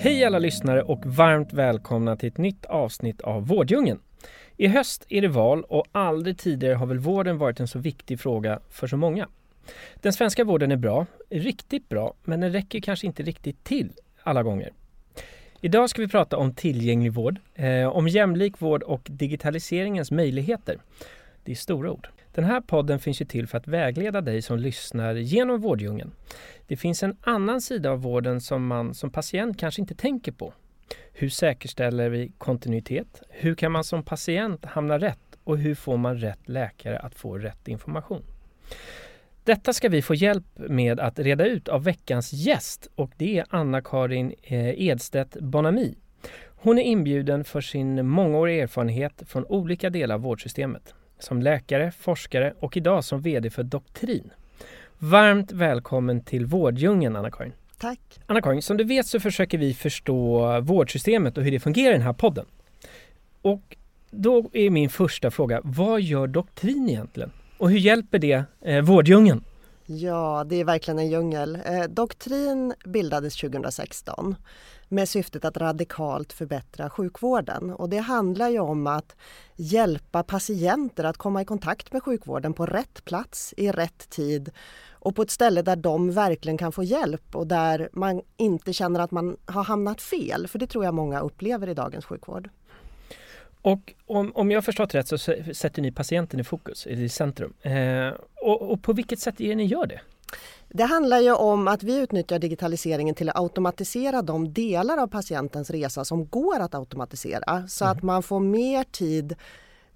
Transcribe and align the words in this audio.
Hej 0.00 0.24
alla 0.24 0.38
lyssnare 0.38 0.82
och 0.82 1.06
varmt 1.06 1.52
välkomna 1.52 2.16
till 2.16 2.28
ett 2.28 2.38
nytt 2.38 2.66
avsnitt 2.66 3.20
av 3.20 3.46
Vårddjungeln. 3.46 4.00
I 4.56 4.66
höst 4.66 5.06
är 5.08 5.22
det 5.22 5.28
val 5.28 5.64
och 5.64 5.86
aldrig 5.92 6.38
tidigare 6.38 6.74
har 6.74 6.86
väl 6.86 6.98
vården 6.98 7.38
varit 7.38 7.60
en 7.60 7.68
så 7.68 7.78
viktig 7.78 8.20
fråga 8.20 8.60
för 8.70 8.86
så 8.86 8.96
många. 8.96 9.28
Den 9.94 10.12
svenska 10.12 10.44
vården 10.44 10.72
är 10.72 10.76
bra, 10.76 11.06
riktigt 11.30 11.88
bra, 11.88 12.14
men 12.24 12.40
den 12.40 12.52
räcker 12.52 12.80
kanske 12.80 13.06
inte 13.06 13.22
riktigt 13.22 13.64
till 13.64 13.92
alla 14.22 14.42
gånger. 14.42 14.72
Idag 15.60 15.90
ska 15.90 16.02
vi 16.02 16.08
prata 16.08 16.36
om 16.36 16.54
tillgänglig 16.54 17.12
vård, 17.12 17.40
eh, 17.54 17.88
om 17.88 18.08
jämlik 18.08 18.60
vård 18.60 18.82
och 18.82 19.06
digitaliseringens 19.10 20.10
möjligheter. 20.10 20.78
Det 21.44 21.52
är 21.52 21.56
stora 21.56 21.92
ord. 21.92 22.08
Den 22.38 22.44
här 22.44 22.60
podden 22.60 22.98
finns 22.98 23.20
ju 23.20 23.24
till 23.24 23.46
för 23.46 23.58
att 23.58 23.68
vägleda 23.68 24.20
dig 24.20 24.42
som 24.42 24.58
lyssnar 24.58 25.14
genom 25.14 25.60
vårddjungeln. 25.60 26.12
Det 26.66 26.76
finns 26.76 27.02
en 27.02 27.16
annan 27.20 27.60
sida 27.60 27.90
av 27.90 28.02
vården 28.02 28.40
som 28.40 28.66
man 28.66 28.94
som 28.94 29.10
patient 29.10 29.58
kanske 29.58 29.80
inte 29.80 29.94
tänker 29.94 30.32
på. 30.32 30.52
Hur 31.12 31.28
säkerställer 31.28 32.08
vi 32.08 32.32
kontinuitet? 32.38 33.22
Hur 33.28 33.54
kan 33.54 33.72
man 33.72 33.84
som 33.84 34.02
patient 34.02 34.64
hamna 34.64 34.98
rätt? 34.98 35.38
Och 35.44 35.58
hur 35.58 35.74
får 35.74 35.96
man 35.96 36.18
rätt 36.18 36.48
läkare 36.48 36.98
att 36.98 37.14
få 37.14 37.38
rätt 37.38 37.68
information? 37.68 38.22
Detta 39.44 39.72
ska 39.72 39.88
vi 39.88 40.02
få 40.02 40.14
hjälp 40.14 40.46
med 40.56 41.00
att 41.00 41.18
reda 41.18 41.46
ut 41.46 41.68
av 41.68 41.84
veckans 41.84 42.32
gäst 42.32 42.88
och 42.94 43.10
det 43.16 43.38
är 43.38 43.46
Anna-Karin 43.50 44.34
eh, 44.42 44.82
Edstedt 44.82 45.36
Bonami. 45.40 45.94
Hon 46.46 46.78
är 46.78 46.82
inbjuden 46.82 47.44
för 47.44 47.60
sin 47.60 48.06
mångåriga 48.06 48.62
erfarenhet 48.62 49.22
från 49.26 49.44
olika 49.46 49.90
delar 49.90 50.14
av 50.14 50.20
vårdsystemet. 50.20 50.94
Som 51.18 51.42
läkare, 51.42 51.90
forskare 51.90 52.54
och 52.60 52.76
idag 52.76 53.04
som 53.04 53.20
VD 53.20 53.50
för 53.50 53.62
Doktrin. 53.62 54.30
Varmt 54.98 55.52
välkommen 55.52 56.20
till 56.20 56.46
Vårddjungeln 56.46 57.16
Anna-Karin. 57.16 57.52
Tack. 57.78 58.00
Anna-Karin, 58.26 58.62
som 58.62 58.76
du 58.76 58.84
vet 58.84 59.06
så 59.06 59.20
försöker 59.20 59.58
vi 59.58 59.74
förstå 59.74 60.60
vårdsystemet 60.60 61.38
och 61.38 61.44
hur 61.44 61.50
det 61.50 61.60
fungerar 61.60 61.90
i 61.90 61.92
den 61.92 62.02
här 62.02 62.12
podden. 62.12 62.46
Och 63.42 63.76
då 64.10 64.50
är 64.52 64.70
min 64.70 64.90
första 64.90 65.30
fråga, 65.30 65.60
vad 65.64 66.00
gör 66.00 66.26
Doktrin 66.26 66.88
egentligen? 66.88 67.30
Och 67.58 67.70
hur 67.70 67.78
hjälper 67.78 68.18
det 68.18 68.44
eh, 68.60 68.80
Vårddjungeln? 68.80 69.44
Ja, 69.90 70.44
det 70.46 70.56
är 70.56 70.64
verkligen 70.64 70.98
en 70.98 71.10
djungel. 71.10 71.58
Eh, 71.64 71.82
Doktrin 71.82 72.74
bildades 72.84 73.36
2016 73.36 74.36
med 74.88 75.08
syftet 75.08 75.44
att 75.44 75.56
radikalt 75.56 76.32
förbättra 76.32 76.90
sjukvården. 76.90 77.70
Och 77.70 77.88
det 77.88 77.98
handlar 77.98 78.48
ju 78.48 78.58
om 78.58 78.86
att 78.86 79.16
hjälpa 79.56 80.22
patienter 80.22 81.04
att 81.04 81.16
komma 81.16 81.42
i 81.42 81.44
kontakt 81.44 81.92
med 81.92 82.02
sjukvården 82.02 82.52
på 82.52 82.66
rätt 82.66 83.04
plats 83.04 83.54
i 83.56 83.70
rätt 83.70 84.10
tid 84.10 84.50
och 84.90 85.16
på 85.16 85.22
ett 85.22 85.30
ställe 85.30 85.62
där 85.62 85.76
de 85.76 86.12
verkligen 86.12 86.58
kan 86.58 86.72
få 86.72 86.82
hjälp 86.82 87.36
och 87.36 87.46
där 87.46 87.88
man 87.92 88.22
inte 88.36 88.72
känner 88.72 89.00
att 89.00 89.10
man 89.10 89.36
har 89.46 89.64
hamnat 89.64 90.02
fel. 90.02 90.48
För 90.48 90.58
det 90.58 90.66
tror 90.66 90.84
jag 90.84 90.94
många 90.94 91.20
upplever 91.20 91.68
i 91.68 91.74
dagens 91.74 92.04
sjukvård. 92.04 92.50
Och 93.72 93.94
om, 94.06 94.32
om 94.34 94.50
jag 94.50 94.64
förstått 94.64 94.94
rätt 94.94 95.08
så 95.08 95.18
sätter 95.18 95.82
ni 95.82 95.92
patienten 95.92 96.40
i 96.40 96.44
fokus, 96.44 96.86
i 96.86 97.08
centrum. 97.08 97.54
Eh, 97.62 98.08
och, 98.42 98.62
och 98.62 98.82
på 98.82 98.92
vilket 98.92 99.20
sätt 99.20 99.40
är 99.40 99.48
det 99.48 99.54
ni 99.54 99.64
gör 99.64 99.86
det? 99.86 100.00
Det 100.68 100.84
handlar 100.84 101.20
ju 101.20 101.32
om 101.32 101.68
att 101.68 101.82
vi 101.82 101.98
utnyttjar 101.98 102.38
digitaliseringen 102.38 103.14
till 103.14 103.28
att 103.28 103.36
automatisera 103.36 104.22
de 104.22 104.52
delar 104.52 104.98
av 104.98 105.06
patientens 105.06 105.70
resa 105.70 106.04
som 106.04 106.28
går 106.28 106.60
att 106.60 106.74
automatisera 106.74 107.68
så 107.68 107.84
mm. 107.84 107.96
att 107.96 108.02
man 108.02 108.22
får 108.22 108.40
mer 108.40 108.84
tid 108.84 109.34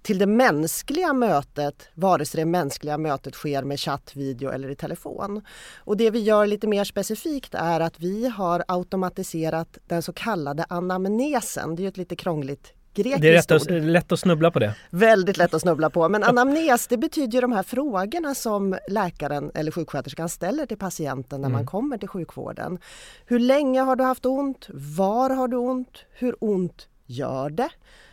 till 0.01 0.17
det 0.17 0.25
mänskliga 0.25 1.13
mötet, 1.13 1.89
vare 1.93 2.25
sig 2.25 2.39
det 2.39 2.45
mänskliga 2.45 2.97
mötet 2.97 3.33
sker 3.33 3.63
med 3.63 3.79
chatt, 3.79 4.15
video 4.15 4.49
eller 4.49 4.69
i 4.69 4.75
telefon. 4.75 5.41
Och 5.75 5.97
det 5.97 6.11
vi 6.11 6.19
gör 6.19 6.47
lite 6.47 6.67
mer 6.67 6.83
specifikt 6.83 7.53
är 7.53 7.79
att 7.79 7.99
vi 7.99 8.27
har 8.27 8.63
automatiserat 8.67 9.77
den 9.87 10.01
så 10.01 10.13
kallade 10.13 10.65
anamnesen. 10.69 11.75
Det 11.75 11.83
är 11.83 11.87
ett 11.87 11.97
lite 11.97 12.15
krångligt 12.15 12.73
grekiskt 12.93 13.21
Det 13.21 13.29
är 13.29 13.33
lätt 13.33 13.51
att, 13.51 13.69
lätt 13.69 14.11
att 14.11 14.19
snubbla 14.19 14.51
på 14.51 14.59
det. 14.59 14.75
Väldigt 14.89 15.37
lätt 15.37 15.53
att 15.53 15.61
snubbla 15.61 15.89
på. 15.89 16.09
Men 16.09 16.23
anamnes 16.23 16.87
det 16.87 16.97
betyder 16.97 17.33
ju 17.33 17.41
de 17.41 17.51
här 17.51 17.63
frågorna 17.63 18.35
som 18.35 18.77
läkaren 18.87 19.51
eller 19.53 19.71
sjuksköterskan 19.71 20.29
ställer 20.29 20.65
till 20.65 20.77
patienten 20.77 21.41
när 21.41 21.47
mm. 21.47 21.57
man 21.57 21.65
kommer 21.65 21.97
till 21.97 22.09
sjukvården. 22.09 22.79
Hur 23.25 23.39
länge 23.39 23.81
har 23.81 23.95
du 23.95 24.03
haft 24.03 24.25
ont? 24.25 24.67
Var 24.69 25.29
har 25.29 25.47
du 25.47 25.57
ont? 25.57 26.05
Hur 26.11 26.35
ont 26.39 26.87
gör 27.05 27.49
det? 27.49 27.69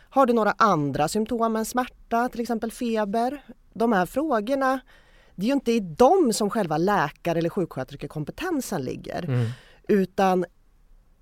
Har 0.09 0.25
du 0.25 0.33
några 0.33 0.53
andra 0.57 1.07
symptom 1.07 1.55
än 1.55 1.65
smärta, 1.65 2.29
till 2.29 2.41
exempel 2.41 2.71
feber? 2.71 3.43
De 3.73 3.93
här 3.93 4.05
frågorna, 4.05 4.79
det 5.35 5.45
är 5.45 5.47
ju 5.47 5.53
inte 5.53 5.71
i 5.71 5.79
dem 5.79 6.33
som 6.33 6.49
själva 6.49 6.77
läkare 6.77 7.39
eller 7.39 7.49
sjuksköterskekompetensen 7.49 8.81
ligger. 8.81 9.25
Mm. 9.25 9.49
Utan 9.87 10.45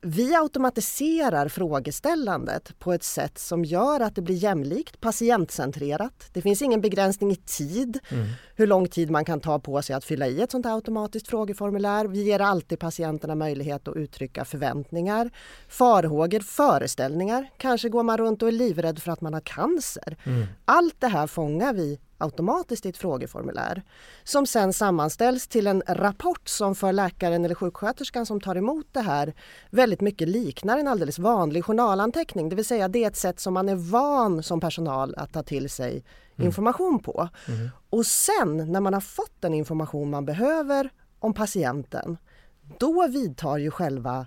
vi 0.02 0.36
automatiserar 0.36 1.48
frågeställandet 1.48 2.80
på 2.80 2.94
ett 2.94 3.04
sätt 3.04 3.38
som 3.38 3.66
gör 3.66 4.00
att 4.00 4.16
det 4.16 4.22
blir 4.22 4.36
jämlikt, 4.36 5.02
patientcentrerat. 5.02 6.30
Det 6.34 6.42
finns 6.42 6.62
ingen 6.62 6.82
begränsning 6.82 7.32
i 7.32 7.36
tid, 7.36 8.00
mm. 8.10 8.28
hur 8.56 8.68
lång 8.68 8.88
tid 8.88 9.12
man 9.12 9.26
kan 9.26 9.40
ta 9.40 9.60
på 9.60 9.82
sig 9.82 9.96
att 9.96 10.06
fylla 10.06 10.28
i 10.28 10.42
ett 10.42 10.52
sånt 10.52 10.66
här 10.66 10.74
automatiskt 10.74 11.28
frågeformulär. 11.28 12.06
Vi 12.06 12.24
ger 12.24 12.40
alltid 12.40 12.80
patienterna 12.80 13.36
möjlighet 13.36 13.88
att 13.88 13.96
uttrycka 13.96 14.46
förväntningar, 14.46 15.30
farhågor, 15.70 16.40
föreställningar. 16.40 17.50
Kanske 17.58 17.90
går 17.90 18.04
man 18.04 18.18
runt 18.18 18.42
och 18.42 18.48
är 18.48 18.52
livrädd 18.52 19.00
för 19.00 19.12
att 19.12 19.22
man 19.22 19.34
har 19.34 19.42
cancer. 19.42 20.18
Mm. 20.24 20.48
Allt 20.66 20.96
det 21.00 21.08
här 21.08 21.28
fångar 21.28 21.74
vi 21.74 22.00
automatiskt 22.20 22.86
i 22.86 22.90
ett 22.90 22.98
frågeformulär 22.98 23.84
som 24.24 24.46
sen 24.46 24.74
sammanställs 24.74 25.48
till 25.48 25.68
en 25.68 25.84
rapport 25.88 26.48
som 26.48 26.76
för 26.76 26.94
läkaren 26.94 27.46
eller 27.46 27.56
sjuksköterskan 27.56 28.26
som 28.26 28.42
tar 28.42 28.56
emot 28.56 28.88
det 28.92 29.02
här 29.02 29.34
väldigt 29.70 30.02
mycket 30.02 30.28
liknar 30.28 30.78
en 30.78 30.88
alldeles 30.88 31.20
vanlig 31.20 31.66
journalanteckning. 31.66 32.50
Det 32.50 32.56
vill 32.56 32.66
säga 32.66 32.88
det 32.88 33.04
är 33.04 33.08
ett 33.08 33.18
sätt 33.18 33.40
som 33.40 33.54
man 33.54 33.70
är 33.70 33.76
van 33.76 34.44
som 34.44 34.60
personal 34.60 35.16
att 35.18 35.34
ta 35.34 35.44
till 35.44 35.70
sig 35.70 36.04
mm. 36.36 36.48
information 36.48 37.00
på. 37.00 37.30
Mm. 37.48 37.70
Och 37.90 38.06
sen 38.06 38.72
när 38.72 38.80
man 38.80 38.94
har 38.94 39.02
fått 39.02 39.36
den 39.40 39.54
information 39.54 40.10
man 40.10 40.26
behöver 40.26 40.90
om 41.20 41.34
patienten 41.34 42.18
då 42.78 43.08
vidtar 43.08 43.58
ju 43.58 43.72
själva 43.72 44.26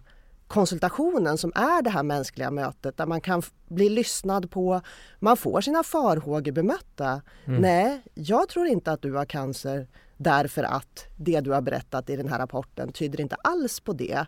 konsultationen 0.52 1.38
som 1.38 1.52
är 1.54 1.82
det 1.82 1.90
här 1.90 2.02
mänskliga 2.02 2.50
mötet 2.50 2.96
där 2.96 3.06
man 3.06 3.20
kan 3.20 3.42
bli 3.68 3.88
lyssnad 3.88 4.50
på, 4.50 4.80
man 5.18 5.36
får 5.36 5.60
sina 5.60 5.82
farhågor 5.82 6.52
bemötta. 6.52 7.22
Mm. 7.44 7.60
Nej, 7.60 8.02
jag 8.14 8.48
tror 8.48 8.66
inte 8.66 8.92
att 8.92 9.02
du 9.02 9.12
har 9.12 9.24
cancer 9.24 9.88
därför 10.16 10.62
att 10.62 11.06
det 11.16 11.40
du 11.40 11.50
har 11.50 11.60
berättat 11.60 12.10
i 12.10 12.16
den 12.16 12.28
här 12.28 12.38
rapporten 12.38 12.92
tyder 12.92 13.20
inte 13.20 13.34
alls 13.34 13.80
på 13.80 13.92
det. 13.92 14.26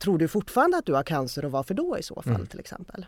Tror 0.00 0.18
du 0.18 0.28
fortfarande 0.28 0.76
att 0.76 0.86
du 0.86 0.94
har 0.94 1.02
cancer 1.02 1.44
och 1.44 1.50
varför 1.50 1.74
då 1.74 1.98
i 1.98 2.02
så 2.02 2.22
fall 2.22 2.34
mm. 2.34 2.46
till 2.46 2.60
exempel? 2.60 3.06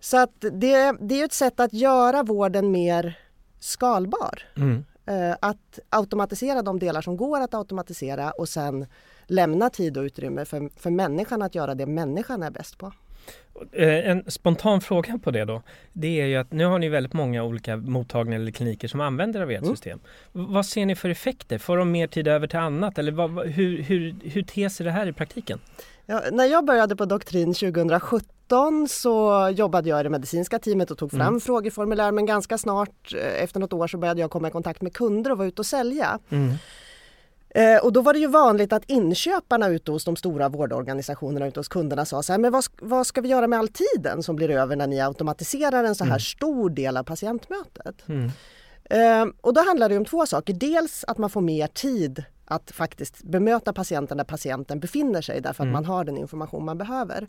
Så 0.00 0.16
att 0.16 0.40
det, 0.40 0.96
det 1.00 1.20
är 1.20 1.24
ett 1.24 1.32
sätt 1.32 1.60
att 1.60 1.72
göra 1.72 2.22
vården 2.22 2.70
mer 2.70 3.18
skalbar. 3.60 4.42
Mm. 4.56 4.84
Eh, 5.06 5.36
att 5.40 5.78
automatisera 5.88 6.62
de 6.62 6.78
delar 6.78 7.00
som 7.00 7.16
går 7.16 7.40
att 7.40 7.54
automatisera 7.54 8.30
och 8.30 8.48
sen 8.48 8.86
lämna 9.26 9.70
tid 9.70 9.96
och 9.96 10.02
utrymme 10.02 10.44
för, 10.44 10.70
för 10.76 10.90
människan 10.90 11.42
att 11.42 11.54
göra 11.54 11.74
det 11.74 11.86
människan 11.86 12.42
är 12.42 12.50
bäst 12.50 12.78
på. 12.78 12.92
Eh, 13.72 14.10
en 14.10 14.30
spontan 14.30 14.80
fråga 14.80 15.18
på 15.18 15.30
det 15.30 15.44
då, 15.44 15.62
det 15.92 16.20
är 16.20 16.26
ju 16.26 16.36
att 16.36 16.52
nu 16.52 16.64
har 16.64 16.78
ni 16.78 16.88
väldigt 16.88 17.12
många 17.12 17.44
olika 17.44 17.76
mottagningar 17.76 18.40
eller 18.40 18.52
kliniker 18.52 18.88
som 18.88 19.00
använder 19.00 19.40
av 19.40 19.50
ert 19.50 19.62
mm. 19.62 19.70
system. 19.70 20.00
Vad 20.32 20.66
ser 20.66 20.86
ni 20.86 20.94
för 20.94 21.08
effekter? 21.08 21.58
Får 21.58 21.76
de 21.76 21.90
mer 21.90 22.06
tid 22.06 22.28
över 22.28 22.46
till 22.46 22.58
annat 22.58 22.98
eller 22.98 23.12
vad, 23.12 23.46
hur, 23.46 23.82
hur, 23.82 24.14
hur 24.24 24.42
ter 24.42 24.68
sig 24.68 24.84
det 24.84 24.92
här 24.92 25.06
i 25.06 25.12
praktiken? 25.12 25.58
Ja, 26.06 26.22
när 26.32 26.44
jag 26.44 26.64
började 26.64 26.96
på 26.96 27.04
Doktrin 27.04 27.54
2017 27.54 28.28
så 28.88 29.48
jobbade 29.54 29.88
jag 29.88 30.00
i 30.00 30.02
det 30.02 30.10
medicinska 30.10 30.58
teamet 30.58 30.90
och 30.90 30.98
tog 30.98 31.10
fram 31.10 31.20
mm. 31.20 31.40
frågeformulär 31.40 32.12
men 32.12 32.26
ganska 32.26 32.58
snart 32.58 33.14
eh, 33.14 33.42
efter 33.42 33.60
något 33.60 33.72
år 33.72 33.86
så 33.86 33.98
började 33.98 34.20
jag 34.20 34.30
komma 34.30 34.48
i 34.48 34.50
kontakt 34.50 34.82
med 34.82 34.94
kunder 34.94 35.30
och 35.30 35.38
vara 35.38 35.48
ute 35.48 35.62
och 35.62 35.66
sälja. 35.66 36.18
Mm. 36.28 36.54
Eh, 37.54 37.84
och 37.84 37.92
då 37.92 38.00
var 38.00 38.12
det 38.12 38.18
ju 38.18 38.26
vanligt 38.26 38.72
att 38.72 38.84
inköparna 38.86 39.68
ute 39.68 39.90
hos 39.90 40.04
de 40.04 40.16
stora 40.16 40.48
vårdorganisationerna 40.48 41.46
ute 41.46 41.60
hos 41.60 41.68
kunderna 41.68 42.04
sa 42.04 42.22
så 42.22 42.32
här, 42.32 42.38
men 42.38 42.52
vad, 42.52 42.64
vad 42.80 43.06
ska 43.06 43.20
vi 43.20 43.28
göra 43.28 43.46
med 43.46 43.58
all 43.58 43.68
tiden 43.68 44.22
som 44.22 44.36
blir 44.36 44.50
över 44.50 44.76
när 44.76 44.86
ni 44.86 45.00
automatiserar 45.00 45.84
en 45.84 45.94
så 45.94 46.04
här 46.04 46.10
mm. 46.10 46.20
stor 46.20 46.70
del 46.70 46.96
av 46.96 47.02
patientmötet? 47.02 48.08
Mm. 48.08 48.30
Eh, 48.90 49.34
och 49.40 49.54
då 49.54 49.60
handlar 49.60 49.88
det 49.88 49.96
om 49.96 50.04
två 50.04 50.26
saker. 50.26 50.54
Dels 50.54 51.04
att 51.08 51.18
man 51.18 51.30
får 51.30 51.40
mer 51.40 51.66
tid 51.66 52.24
att 52.52 52.70
faktiskt 52.70 53.22
bemöta 53.22 53.72
patienten 53.72 54.16
där 54.16 54.24
patienten 54.24 54.80
befinner 54.80 55.20
sig 55.22 55.40
därför 55.40 55.62
att 55.64 55.66
Mm. 55.66 55.72
man 55.72 55.84
har 55.84 56.04
den 56.04 56.16
information 56.16 56.64
man 56.64 56.78
behöver. 56.78 57.26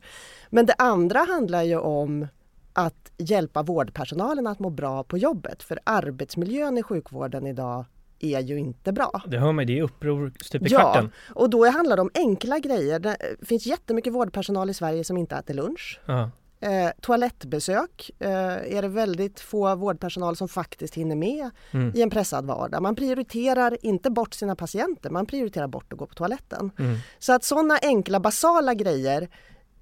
Men 0.50 0.66
det 0.66 0.74
andra 0.78 1.20
handlar 1.20 1.64
ju 1.64 1.78
om 1.78 2.28
att 2.74 3.12
hjälpa 3.18 3.64
vårdpersonalen 3.64 4.48
att 4.48 4.60
må 4.60 4.70
bra 4.70 5.04
på 5.04 5.18
jobbet. 5.18 5.64
För 5.64 5.80
arbetsmiljön 5.84 6.78
i 6.78 6.84
sjukvården 6.84 7.48
idag 7.48 7.86
är 8.20 8.40
ju 8.40 8.60
inte 8.60 8.92
bra. 8.92 9.22
Det 9.28 9.38
hör 9.38 9.52
man, 9.52 9.68
det 9.68 9.80
är 9.80 9.84
uppror 9.84 10.34
stup 10.42 10.62
i 10.62 10.66
Ja, 10.70 10.80
kvarten. 10.80 11.12
och 11.36 11.50
då 11.50 11.70
handlar 11.70 11.96
det 11.96 12.02
om 12.02 12.12
enkla 12.14 12.60
grejer. 12.60 13.00
Det 13.00 13.18
finns 13.42 13.66
jättemycket 13.66 14.14
vårdpersonal 14.14 14.70
i 14.70 14.74
Sverige 14.74 15.04
som 15.04 15.18
inte 15.18 15.36
äter 15.36 15.54
lunch. 15.54 16.00
Ja. 16.06 16.30
Eh, 16.64 16.90
toalettbesök 17.02 18.12
eh, 18.20 18.76
är 18.78 18.82
det 18.82 18.88
väldigt 18.88 19.40
få 19.40 19.76
vårdpersonal 19.76 20.36
som 20.36 20.48
faktiskt 20.48 20.96
hinner 20.96 21.16
med 21.16 21.50
Mm. 21.72 21.92
i 21.96 22.02
en 22.02 22.10
pressad 22.10 22.46
vardag. 22.46 22.82
Man 22.82 22.96
prioriterar 22.96 23.78
inte 23.82 24.10
bort 24.10 24.34
sina 24.34 24.56
patienter, 24.56 25.10
man 25.10 25.26
prioriterar 25.26 25.68
bort 25.68 25.94
att 25.94 26.00
gå 26.00 26.06
på 26.06 26.14
toaletten. 26.14 26.72
Mm. 26.80 26.98
Så 27.20 27.34
att 27.34 27.44
sådana 27.44 27.78
enkla 27.82 28.20
basala 28.20 28.74
grejer 28.74 29.28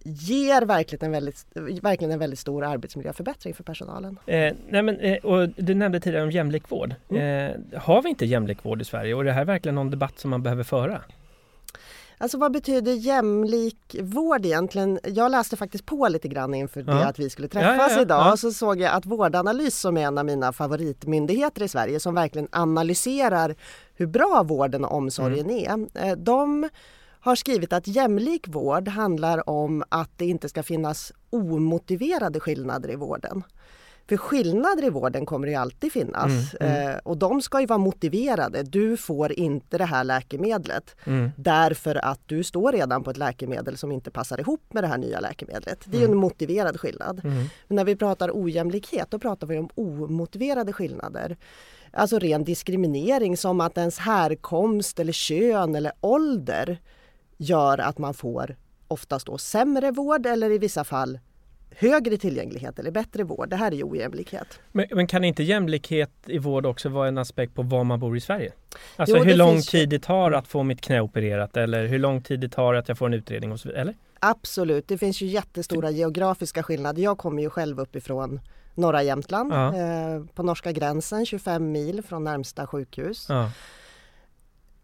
ger 0.04 0.62
verkligen 0.62 1.06
en 1.06 1.12
väldigt, 1.12 1.46
verkligen 1.82 2.12
en 2.12 2.20
väldigt 2.20 2.40
stor 2.40 2.64
arbetsmiljöförbättring 2.64 3.54
för 3.54 3.64
personalen. 3.64 4.20
Eh, 4.26 4.54
nej 4.70 4.82
men, 4.84 5.00
eh, 5.00 5.18
och 5.18 5.50
du 5.50 5.74
nämnde 5.74 6.00
tidigare 6.00 6.24
om 6.24 6.32
jämlik 6.32 6.72
vård. 6.72 6.96
Mm. 7.10 7.22
Eh, 7.24 7.80
har 7.82 8.02
vi 8.02 8.10
inte 8.10 8.26
jämlik 8.26 8.66
vård 8.66 8.82
i 8.82 8.86
Sverige? 8.86 9.14
Och 9.14 9.22
är 9.22 9.26
det 9.26 9.32
här 9.32 9.46
verkligen 9.46 9.76
någon 9.76 9.90
debatt 9.90 10.20
som 10.20 10.30
man 10.30 10.44
behöver 10.44 10.64
föra? 10.64 11.02
Alltså 12.22 12.38
vad 12.38 12.52
betyder 12.52 12.94
jämlik 12.94 13.96
vård 14.02 14.46
egentligen? 14.46 15.00
Jag 15.04 15.32
läste 15.32 15.58
faktiskt 15.58 15.86
på 15.86 16.08
lite 16.08 16.28
grann 16.28 16.54
inför 16.54 16.82
det 16.82 16.92
Ja. 16.92 17.06
att 17.06 17.20
vi 17.20 17.30
skulle 17.30 17.48
träffas 17.48 17.92
ja, 17.92 17.96
ja, 17.96 18.02
idag 18.02 18.32
och 18.34 18.40
så 18.40 18.52
såg 18.52 18.80
jag 18.80 18.94
att 18.94 19.06
Vårdanalys 19.06 19.80
som 19.80 19.98
är 19.98 20.02
en 20.02 20.18
av 20.18 20.26
mina 20.26 20.54
favoritmyndigheter 20.54 21.64
i 21.64 21.68
Sverige 21.68 22.00
som 22.00 22.16
verkligen 22.16 22.48
analyserar 22.52 23.56
hur 23.96 24.06
bra 24.08 24.44
vården 24.48 24.86
och 24.86 24.94
omsorgen 24.98 25.50
Mm. 25.50 25.88
är. 25.94 26.10
eh, 26.10 26.16
De 26.16 26.70
har 27.20 27.36
skrivit 27.36 27.74
att 27.74 27.88
jämlik 27.88 28.48
vård 28.48 28.88
handlar 28.88 29.50
om 29.50 29.84
att 29.90 30.10
det 30.18 30.26
inte 30.26 30.50
ska 30.50 30.64
finnas 30.64 31.12
omotiverade 31.30 32.40
skillnader 32.40 32.92
i 32.92 32.96
vården. 32.96 33.44
För 34.12 34.18
skillnader 34.18 34.84
i 34.86 34.90
vården 34.90 35.26
kommer 35.26 35.48
det 35.48 35.52
ju 35.52 35.58
alltid 35.58 35.92
finnas 35.92 36.54
Mm, 36.54 36.74
mm. 36.76 36.92
eh, 36.92 36.98
och 37.04 37.18
de 37.18 37.42
ska 37.42 37.60
ju 37.60 37.66
vara 37.66 37.80
motiverade. 37.80 38.64
Du 38.64 38.98
får 38.98 39.32
inte 39.32 39.78
det 39.78 39.86
här 39.86 40.04
läkemedlet 40.04 40.96
Mm. 41.04 41.32
därför 41.38 42.06
att 42.06 42.20
du 42.26 42.44
står 42.44 42.72
redan 42.72 43.04
på 43.04 43.12
ett 43.12 43.18
läkemedel 43.18 43.78
som 43.78 43.92
inte 43.92 44.12
passar 44.12 44.40
ihop 44.40 44.74
med 44.74 44.84
det 44.84 44.88
här 44.88 44.98
nya 44.98 45.20
läkemedlet. 45.20 45.80
Det 45.86 45.98
är 45.98 46.02
ju 46.02 46.06
en 46.08 46.18
motiverad 46.18 46.80
skillnad. 46.80 47.22
Mm. 47.24 47.38
Men 47.68 47.76
när 47.76 47.86
vi 47.86 47.96
pratar 47.96 48.32
ojämlikhet 48.34 49.12
då 49.12 49.20
pratar 49.20 49.48
vi 49.48 49.58
om 49.58 49.70
omotiverade 49.76 50.74
skillnader. 50.74 51.38
Alltså 51.92 52.20
ren 52.20 52.44
diskriminering 52.44 53.38
som 53.38 53.62
att 53.62 53.78
ens 53.78 53.98
härkomst 53.98 55.00
eller 55.00 55.14
kön 55.14 55.76
eller 55.76 55.92
ålder 56.02 56.78
gör 57.38 57.78
att 57.78 57.98
man 57.98 58.14
får 58.14 58.56
oftast 58.88 59.26
då 59.26 59.38
sämre 59.38 59.92
vård 59.92 60.26
eller 60.26 60.52
i 60.52 60.58
vissa 60.58 60.84
fall 60.84 61.20
högre 61.76 62.18
tillgänglighet 62.18 62.80
eller 62.80 62.92
bättre 62.92 63.24
vård. 63.24 63.50
Det 63.50 63.56
här 63.56 63.72
är 63.72 63.76
ju 63.76 63.84
ojämlikhet. 63.84 64.60
Men, 64.72 64.86
men 64.92 65.08
kan 65.08 65.24
inte 65.24 65.44
jämlikhet 65.44 66.12
i 66.26 66.38
vård 66.38 66.66
också 66.66 66.90
vara 66.90 67.08
en 67.08 67.18
aspekt 67.18 67.56
på 67.56 67.62
var 67.62 67.84
man 67.84 68.00
bor 68.00 68.18
i 68.18 68.20
Sverige? 68.22 68.52
Alltså 68.96 69.18
Jo, 69.18 69.24
hur 69.24 69.36
lång 69.36 69.54
finns 69.54 69.68
tid 69.68 69.90
det 69.90 70.00
tar 70.00 70.32
att 70.32 70.48
få 70.48 70.64
mitt 70.64 70.82
knä 70.82 71.02
opererat 71.02 71.58
eller 71.58 71.86
hur 71.88 72.00
lång 72.00 72.22
tid 72.22 72.40
det 72.40 72.50
tar 72.50 72.74
att 72.74 72.88
jag 72.90 72.98
får 72.98 73.06
en 73.06 73.14
utredning 73.14 73.52
och 73.52 73.60
så 73.60 73.68
vidare? 73.68 73.82
Eller? 73.82 73.96
Absolut, 74.20 74.88
det 74.88 74.98
finns 74.98 75.22
ju 75.22 75.26
jättestora 75.26 75.90
geografiska 75.90 76.64
skillnader. 76.64 77.02
Jag 77.04 77.18
kommer 77.18 77.42
ju 77.42 77.50
själv 77.50 77.80
uppifrån 77.80 78.40
norra 78.76 79.04
Jämtland, 79.04 79.54
Ja. 79.54 79.68
eh, 79.78 80.24
på 80.36 80.44
norska 80.44 80.72
gränsen, 80.72 81.26
25 81.26 81.72
mil 81.72 82.02
från 82.04 82.24
närmsta 82.24 82.68
sjukhus. 82.68 83.26
Ja. 83.30 83.52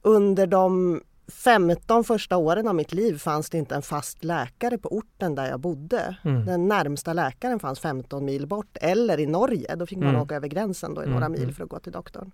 Under 0.01 0.47
de 0.47 1.01
15 1.27 2.03
första 2.03 2.37
åren 2.37 2.67
av 2.67 2.75
mitt 2.75 2.93
liv 2.93 3.17
fanns 3.17 3.49
det 3.49 3.57
inte 3.57 3.75
en 3.75 3.81
fast 3.81 4.23
läkare 4.23 4.77
på 4.77 4.89
orten 4.89 5.35
där 5.35 5.49
jag 5.49 5.59
bodde. 5.59 6.17
Mm. 6.23 6.45
Den 6.45 6.67
närmsta 6.67 7.13
läkaren 7.13 7.59
fanns 7.59 7.79
15 7.79 8.25
mil 8.25 8.47
bort 8.47 8.77
eller 8.81 9.19
i 9.19 9.25
Norge. 9.25 9.75
Då 9.75 9.85
fick 9.85 9.97
man 9.97 10.07
Mm. 10.09 10.21
åka 10.21 10.35
över 10.35 10.47
gränsen 10.47 10.93
då 10.93 11.01
i 11.01 11.03
Mm, 11.03 11.13
några 11.13 11.25
mm. 11.25 11.39
mil 11.41 11.53
för 11.55 11.63
att 11.63 11.69
gå 11.69 11.79
till 11.79 11.91
doktorn. 11.91 12.31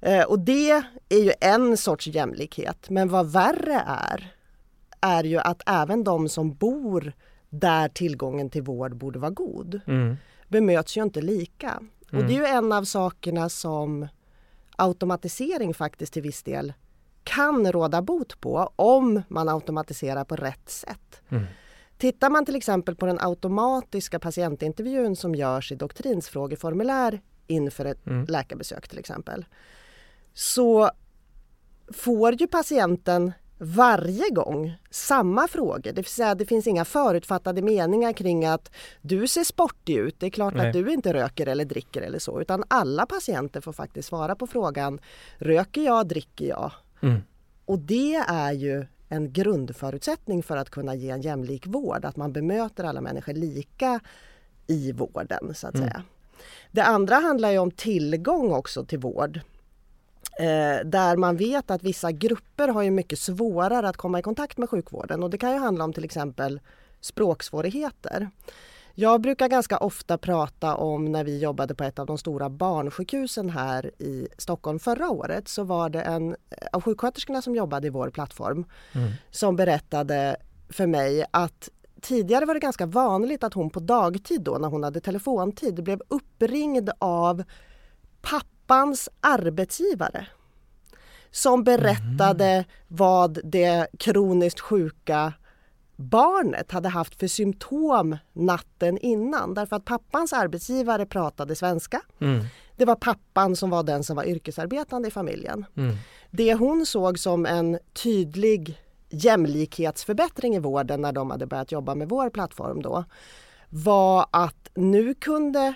Eh, 0.00 0.22
och 0.24 0.38
det 0.38 0.70
är 1.08 1.18
ju 1.22 1.32
en 1.40 1.76
sorts 1.76 2.06
jämlikhet. 2.06 2.90
Men 2.90 3.08
vad 3.08 3.32
värre 3.32 3.82
är, 3.86 4.32
är 5.00 5.24
ju 5.24 5.38
att 5.38 5.62
även 5.66 6.04
de 6.04 6.28
som 6.28 6.54
bor 6.54 7.12
där 7.50 7.88
tillgången 7.88 8.50
till 8.50 8.62
vård 8.62 8.96
borde 8.96 9.18
vara 9.18 9.30
god 9.30 9.80
Mm. 9.86 10.16
bemöts 10.48 10.96
ju 10.96 11.02
inte 11.02 11.20
lika. 11.20 11.80
Och 12.06 12.12
Mm. 12.14 12.26
det 12.26 12.34
är 12.34 12.38
ju 12.38 12.46
en 12.46 12.72
av 12.72 12.84
sakerna 12.84 13.48
som 13.48 14.08
automatisering 14.76 15.74
faktiskt 15.74 16.12
till 16.12 16.22
viss 16.22 16.42
del 16.42 16.72
kan 17.28 17.72
råda 17.72 18.02
bot 18.02 18.40
på 18.40 18.72
om 18.76 19.22
man 19.28 19.48
automatiserar 19.48 20.24
på 20.24 20.36
rätt 20.36 20.70
sätt. 20.70 21.20
Mm. 21.28 21.44
Tittar 21.98 22.30
man 22.30 22.44
till 22.44 22.56
exempel 22.56 22.94
på 22.96 23.06
den 23.06 23.18
automatiska 23.20 24.18
patientintervjun 24.18 25.16
som 25.16 25.34
görs 25.34 25.72
i 25.72 25.74
doktrinsfrågeformulär 25.74 27.20
inför 27.46 27.84
ett 27.84 28.06
Mm. 28.06 28.24
läkarbesök 28.28 28.88
till 28.88 28.98
exempel 28.98 29.44
så 30.34 30.90
får 31.92 32.34
ju 32.34 32.46
patienten 32.46 33.32
varje 33.60 34.30
gång 34.30 34.76
samma 34.90 35.48
frågor. 35.48 35.92
Det 35.92 35.92
vill 35.92 36.04
säga 36.04 36.34
det 36.34 36.46
finns 36.46 36.66
inga 36.66 36.84
förutfattade 36.84 37.62
meningar 37.62 38.12
kring 38.12 38.46
att 38.46 38.70
du 39.00 39.28
ser 39.28 39.44
sportig 39.44 39.96
ut, 39.96 40.20
det 40.20 40.26
är 40.26 40.30
klart 40.30 40.54
Nej. 40.54 40.66
att 40.66 40.72
du 40.72 40.92
inte 40.92 41.12
röker 41.14 41.46
eller 41.46 41.64
dricker 41.64 42.02
eller 42.02 42.18
så. 42.18 42.40
Utan 42.40 42.64
alla 42.68 43.06
patienter 43.06 43.60
får 43.60 43.72
faktiskt 43.72 44.08
svara 44.08 44.34
på 44.34 44.46
frågan 44.46 45.00
röker 45.38 45.82
jag, 45.82 46.08
dricker 46.08 46.44
jag? 46.46 46.72
Mm. 47.00 47.22
Och 47.64 47.78
det 47.78 48.14
är 48.28 48.52
ju 48.52 48.86
en 49.08 49.32
grundförutsättning 49.32 50.42
för 50.42 50.56
att 50.56 50.70
kunna 50.70 50.94
ge 50.94 51.10
en 51.10 51.22
jämlik 51.22 51.66
vård, 51.66 52.04
att 52.04 52.16
man 52.16 52.32
bemöter 52.32 52.84
alla 52.84 53.00
människor 53.00 53.32
lika 53.32 54.00
i 54.66 54.92
vården 54.92 55.54
så 55.54 55.66
att 55.66 55.74
Mm. 55.74 55.88
säga. 55.88 56.02
Det 56.70 56.82
andra 56.82 57.14
handlar 57.16 57.50
ju 57.50 57.58
om 57.58 57.70
tillgång 57.70 58.52
också 58.52 58.84
till 58.84 58.98
vård. 58.98 59.40
Eh, 60.38 60.84
där 60.84 61.16
man 61.16 61.36
vet 61.36 61.70
att 61.70 61.82
vissa 61.82 62.12
grupper 62.12 62.68
har 62.68 62.82
ju 62.82 62.90
mycket 62.90 63.18
svårare 63.18 63.88
att 63.88 63.96
komma 63.96 64.18
i 64.18 64.22
kontakt 64.22 64.58
med 64.58 64.70
sjukvården 64.70 65.22
och 65.22 65.30
det 65.30 65.38
kan 65.38 65.52
ju 65.52 65.58
handla 65.58 65.84
om 65.84 65.92
till 65.92 66.04
exempel 66.04 66.60
språksvårigheter. 67.00 68.30
Jag 69.00 69.20
brukar 69.20 69.48
ganska 69.48 69.78
ofta 69.78 70.18
prata 70.18 70.76
om 70.76 71.04
när 71.04 71.24
vi 71.24 71.38
jobbade 71.38 71.74
på 71.74 71.84
ett 71.84 71.98
av 71.98 72.06
de 72.06 72.18
stora 72.18 72.48
barnsjukhusen 72.50 73.50
här 73.50 73.90
i 73.98 74.28
Stockholm 74.38 74.78
förra 74.78 75.10
året 75.10 75.48
så 75.48 75.62
var 75.62 75.88
det 75.88 76.02
en 76.02 76.36
av 76.72 76.82
sjuksköterskorna 76.82 77.42
som 77.42 77.54
jobbade 77.54 77.86
i 77.86 77.90
vår 77.90 78.10
plattform 78.10 78.64
Mm. 78.92 79.12
som 79.30 79.56
berättade 79.56 80.36
för 80.68 80.86
mig 80.86 81.24
att 81.30 81.68
tidigare 82.00 82.44
var 82.44 82.54
det 82.54 82.60
ganska 82.60 82.86
vanligt 82.86 83.44
att 83.44 83.54
hon 83.54 83.70
på 83.70 83.80
dagtid 83.80 84.42
då 84.42 84.58
när 84.58 84.68
hon 84.68 84.82
hade 84.84 85.00
telefontid 85.00 85.82
blev 85.82 86.02
uppringd 86.08 86.90
av 86.98 87.42
pappans 88.22 89.08
arbetsgivare 89.20 90.26
som 91.30 91.64
berättade 91.64 92.64
vad 92.88 93.38
det 93.44 93.86
kroniskt 93.98 94.60
sjuka 94.60 95.32
barnet 95.98 96.72
hade 96.72 96.88
haft 96.88 97.14
för 97.20 97.26
symptom 97.26 98.16
natten 98.32 98.98
innan 98.98 99.54
därför 99.54 99.76
att 99.76 99.84
pappans 99.84 100.32
arbetsgivare 100.32 101.06
pratade 101.06 101.54
svenska. 101.56 102.00
Mm. 102.20 102.44
Det 102.76 102.84
var 102.84 102.94
pappan 102.94 103.56
som 103.56 103.70
var 103.70 103.82
den 103.82 104.04
som 104.04 104.16
var 104.16 104.24
yrkesarbetande 104.24 105.08
i 105.08 105.10
familjen. 105.10 105.66
Mm. 105.76 105.96
Det 106.30 106.54
hon 106.54 106.86
såg 106.86 107.18
som 107.18 107.46
en 107.46 107.78
tydlig 108.02 108.78
jämlikhetsförbättring 109.10 110.54
i 110.56 110.58
vården 110.58 111.00
när 111.00 111.12
de 111.12 111.30
hade 111.30 111.46
börjat 111.46 111.72
jobba 111.72 111.94
med 111.94 112.08
vår 112.08 112.30
plattform 112.30 112.82
då 112.82 113.04
var 113.68 114.26
att 114.30 114.70
nu 114.74 115.14
kunde 115.14 115.74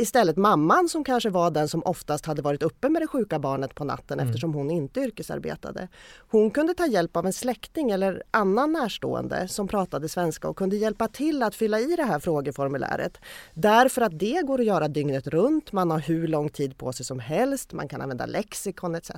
istället 0.00 0.36
mamman 0.36 0.88
som 0.88 1.04
kanske 1.04 1.30
var 1.30 1.50
den 1.50 1.68
som 1.68 1.82
oftast 1.84 2.26
hade 2.26 2.42
varit 2.42 2.62
uppe 2.62 2.88
med 2.88 3.02
det 3.02 3.06
sjuka 3.06 3.38
barnet 3.38 3.74
på 3.74 3.84
natten 3.84 4.20
eftersom 4.20 4.54
hon 4.54 4.70
inte 4.70 5.00
yrkesarbetade. 5.00 5.88
Hon 6.28 6.50
kunde 6.50 6.74
ta 6.74 6.86
hjälp 6.86 7.16
av 7.16 7.26
en 7.26 7.32
släkting 7.32 7.90
eller 7.90 8.22
annan 8.30 8.72
närstående 8.72 9.48
som 9.48 9.68
pratade 9.68 10.08
svenska 10.08 10.48
och 10.48 10.56
kunde 10.56 10.76
hjälpa 10.76 11.08
till 11.08 11.42
att 11.42 11.54
fylla 11.54 11.80
i 11.80 11.96
det 11.96 12.04
här 12.04 12.18
frågeformuläret. 12.18 13.18
Därför 13.54 14.02
att 14.02 14.18
det 14.18 14.46
går 14.46 14.60
att 14.60 14.66
göra 14.66 14.88
dygnet 14.88 15.26
runt, 15.26 15.72
man 15.72 15.90
har 15.90 15.98
hur 15.98 16.28
lång 16.28 16.48
tid 16.48 16.78
på 16.78 16.92
sig 16.92 17.06
som 17.06 17.18
helst, 17.18 17.72
man 17.72 17.88
kan 17.88 18.00
använda 18.00 18.26
lexikon 18.26 18.94
etc. 18.94 19.10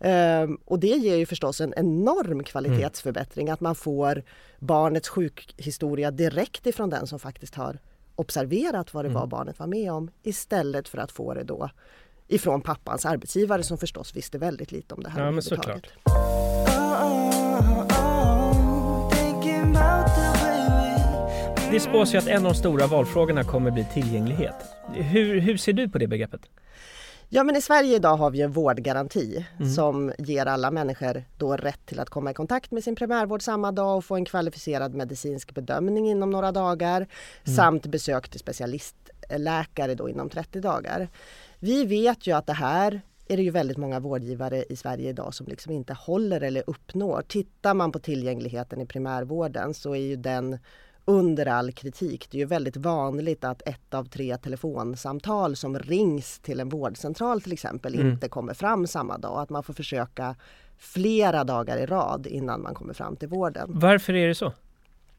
Ehm, 0.00 0.58
och 0.64 0.78
det 0.78 0.86
ger 0.86 1.16
ju 1.16 1.26
förstås 1.26 1.60
en 1.60 1.74
enorm 1.76 2.44
kvalitetsförbättring 2.44 3.50
att 3.50 3.60
man 3.60 3.74
får 3.74 4.22
barnets 4.58 5.08
sjukhistoria 5.08 6.10
direkt 6.10 6.66
ifrån 6.66 6.90
den 6.90 7.06
som 7.06 7.18
faktiskt 7.18 7.54
har 7.54 7.78
observerat 8.14 8.94
vad 8.94 9.04
det 9.04 9.08
var 9.08 9.26
barnet 9.26 9.58
var 9.58 9.66
med 9.66 9.92
om 9.92 10.10
istället 10.22 10.88
för 10.88 10.98
att 10.98 11.12
få 11.12 11.34
det 11.34 11.44
då 11.44 11.70
ifrån 12.28 12.60
pappans 12.60 13.06
arbetsgivare 13.06 13.62
som 13.62 13.78
förstås 13.78 14.16
visste 14.16 14.38
väldigt 14.38 14.72
lite 14.72 14.94
om 14.94 15.02
det 15.02 15.10
här 15.10 15.24
Ja, 15.24 15.30
men 15.30 15.42
såklart. 15.42 15.92
Det 21.70 21.80
spås 21.80 22.14
ju 22.14 22.18
att 22.18 22.26
en 22.26 22.46
av 22.46 22.52
de 22.52 22.54
stora 22.54 22.86
valfrågorna 22.86 23.44
kommer 23.44 23.70
bli 23.70 23.84
tillgänglighet. 23.84 24.54
Hur, 24.94 25.40
hur 25.40 25.56
ser 25.56 25.72
du 25.72 25.88
på 25.88 25.98
det 25.98 26.06
begreppet? 26.06 26.40
Ja 27.34 27.44
men 27.44 27.56
i 27.56 27.60
Sverige 27.60 27.96
idag 27.96 28.16
har 28.16 28.30
vi 28.30 28.40
en 28.40 28.52
vårdgaranti 28.52 29.46
mm. 29.58 29.72
som 29.72 30.12
ger 30.18 30.46
alla 30.46 30.70
människor 30.70 31.24
då 31.38 31.56
rätt 31.56 31.86
till 31.86 32.00
att 32.00 32.10
komma 32.10 32.30
i 32.30 32.34
kontakt 32.34 32.70
med 32.70 32.84
sin 32.84 32.96
primärvård 32.96 33.42
samma 33.42 33.72
dag 33.72 33.96
och 33.96 34.04
få 34.04 34.16
en 34.16 34.24
kvalificerad 34.24 34.94
medicinsk 34.94 35.54
bedömning 35.54 36.10
inom 36.10 36.30
några 36.30 36.52
dagar 36.52 36.96
mm. 36.96 37.56
samt 37.56 37.86
besök 37.86 38.28
till 38.28 38.40
specialistläkare 38.40 39.94
då 39.94 40.08
inom 40.08 40.28
30 40.28 40.60
dagar. 40.60 41.08
Vi 41.58 41.84
vet 41.84 42.26
ju 42.26 42.36
att 42.36 42.46
det 42.46 42.52
här 42.52 43.00
är 43.28 43.36
det 43.36 43.42
ju 43.42 43.50
väldigt 43.50 43.76
många 43.76 44.00
vårdgivare 44.00 44.64
i 44.68 44.76
Sverige 44.76 45.10
idag 45.10 45.34
som 45.34 45.46
liksom 45.46 45.72
inte 45.72 45.92
håller 45.92 46.40
eller 46.40 46.64
uppnår. 46.66 47.22
Tittar 47.28 47.74
man 47.74 47.92
på 47.92 47.98
tillgängligheten 47.98 48.80
i 48.80 48.86
primärvården 48.86 49.74
så 49.74 49.94
är 49.94 50.00
ju 50.00 50.16
den 50.16 50.58
under 51.04 51.46
all 51.46 51.72
kritik. 51.72 52.28
Det 52.30 52.36
är 52.36 52.38
ju 52.38 52.44
väldigt 52.46 52.76
vanligt 52.76 53.44
att 53.44 53.62
ett 53.68 53.94
av 53.94 54.04
tre 54.04 54.36
telefonsamtal 54.36 55.56
som 55.56 55.78
rings 55.78 56.38
till 56.38 56.60
en 56.60 56.68
vårdcentral 56.68 57.40
till 57.40 57.52
exempel 57.52 57.94
mm. 57.94 58.10
inte 58.10 58.28
kommer 58.28 58.54
fram 58.54 58.86
samma 58.86 59.18
dag. 59.18 59.42
Att 59.42 59.50
man 59.50 59.62
får 59.62 59.74
försöka 59.74 60.36
flera 60.78 61.44
dagar 61.44 61.76
i 61.78 61.86
rad 61.86 62.26
innan 62.26 62.62
man 62.62 62.74
kommer 62.74 62.94
fram 62.94 63.16
till 63.16 63.28
vården. 63.28 63.70
Varför 63.74 64.14
är 64.14 64.28
det 64.28 64.34
så? 64.34 64.52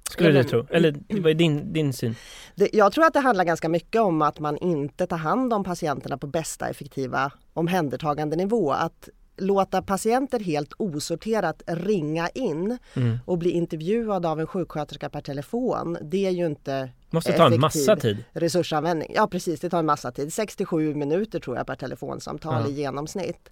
Skulle 0.09 0.31
du 0.31 0.43
tro? 0.43 0.65
Eller 0.69 0.95
vad 1.09 1.31
är 1.31 1.33
din, 1.33 1.73
din 1.73 1.93
syn? 1.93 2.15
Det, 2.55 2.69
jag 2.73 2.91
tror 2.91 3.05
att 3.05 3.13
det 3.13 3.19
handlar 3.19 3.43
ganska 3.43 3.69
mycket 3.69 4.01
om 4.01 4.21
att 4.21 4.39
man 4.39 4.57
inte 4.57 5.07
tar 5.07 5.17
hand 5.17 5.53
om 5.53 5.63
patienterna 5.63 6.17
på 6.17 6.27
bästa 6.27 6.69
effektiva 6.69 7.31
omhändertagandenivå. 7.53 8.71
Att 8.71 9.09
låta 9.37 9.81
patienter 9.81 10.39
helt 10.39 10.73
osorterat 10.77 11.63
ringa 11.67 12.29
in 12.29 12.77
mm. 12.93 13.19
och 13.25 13.37
bli 13.37 13.49
intervjuad 13.49 14.25
av 14.25 14.39
en 14.39 14.47
sjuksköterska 14.47 15.09
per 15.09 15.21
telefon. 15.21 15.97
Det 16.01 16.25
är 16.25 16.31
ju 16.31 16.45
inte 16.45 16.89
måste 17.09 17.33
ta 17.33 17.45
en 17.45 17.59
massa 17.59 17.95
tid. 17.95 18.23
resursanvändning. 18.31 19.11
Ja 19.15 19.27
precis, 19.27 19.59
det 19.59 19.69
tar 19.69 19.79
en 19.79 19.85
massa 19.85 20.11
tid. 20.11 20.33
67 20.33 20.95
minuter 20.95 21.39
tror 21.39 21.57
jag 21.57 21.67
per 21.67 21.75
telefonsamtal 21.75 22.63
ja. 22.65 22.69
i 22.69 22.73
genomsnitt. 22.73 23.49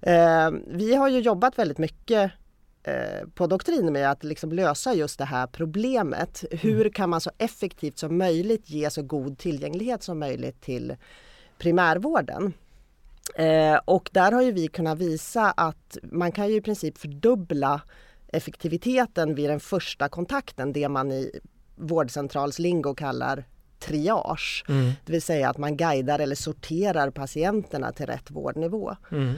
Eh, 0.00 0.50
vi 0.66 0.94
har 0.94 1.08
ju 1.08 1.20
jobbat 1.20 1.58
väldigt 1.58 1.78
mycket 1.78 2.32
eh, 2.82 3.28
på 3.34 3.46
doktrin 3.46 3.92
med 3.92 4.10
att 4.10 4.24
liksom 4.24 4.52
lösa 4.52 4.94
just 4.94 5.18
det 5.18 5.24
här 5.24 5.46
problemet. 5.46 6.44
Hur 6.50 6.80
mm. 6.80 6.92
kan 6.92 7.10
man 7.10 7.20
så 7.20 7.30
effektivt 7.38 7.98
som 7.98 8.18
möjligt 8.18 8.70
ge 8.70 8.90
så 8.90 9.02
god 9.02 9.38
tillgänglighet 9.38 10.02
som 10.02 10.18
möjligt 10.18 10.60
till 10.60 10.96
primärvården? 11.58 12.52
Eh, 13.34 13.80
och 13.84 14.10
där 14.12 14.32
har 14.32 14.42
ju 14.42 14.52
vi 14.52 14.68
kunnat 14.68 14.98
visa 14.98 15.50
att 15.50 15.98
man 16.02 16.32
kan 16.32 16.48
ju 16.48 16.56
i 16.56 16.60
princip 16.60 16.98
fördubbla 16.98 17.80
effektiviteten 18.28 19.34
vid 19.34 19.50
den 19.50 19.60
första 19.60 20.08
kontakten, 20.08 20.72
det 20.72 20.88
man 20.88 21.12
i 21.12 21.40
vårdcentralslingo 21.76 22.94
kallar 22.94 23.44
triage. 23.78 24.64
Mm. 24.68 24.92
Det 25.06 25.12
vill 25.12 25.22
säga 25.22 25.50
att 25.50 25.58
man 25.58 25.76
guidar 25.76 26.18
eller 26.18 26.36
sorterar 26.36 27.10
patienterna 27.10 27.92
till 27.92 28.06
rätt 28.06 28.30
vårdnivå. 28.30 28.96
Mm. 29.10 29.34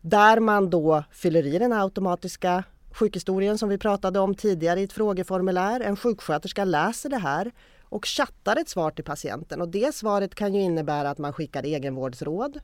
Där 0.00 0.40
man 0.40 0.70
då 0.70 1.04
fyller 1.12 1.46
i 1.46 1.58
den 1.58 1.72
automatiska 1.72 2.64
sjukhistorien 2.90 3.58
som 3.58 3.68
vi 3.68 3.78
pratade 3.78 4.18
om 4.18 4.34
tidigare 4.34 4.80
i 4.80 4.84
ett 4.84 4.92
frågeformulär. 4.92 5.80
En 5.80 5.96
sjuksköterska 5.96 6.64
läser 6.64 7.08
det 7.08 7.18
här 7.18 7.52
och 7.82 8.06
chattar 8.06 8.56
ett 8.56 8.68
svar 8.68 8.90
till 8.90 9.04
patienten 9.04 9.60
och 9.60 9.68
det 9.68 9.94
svaret 9.94 10.34
kan 10.34 10.54
ju 10.54 10.60
innebära 10.60 11.10
att 11.10 11.18
man 11.18 11.32
skickar 11.32 11.62
egenvårdsråd. 11.62 12.60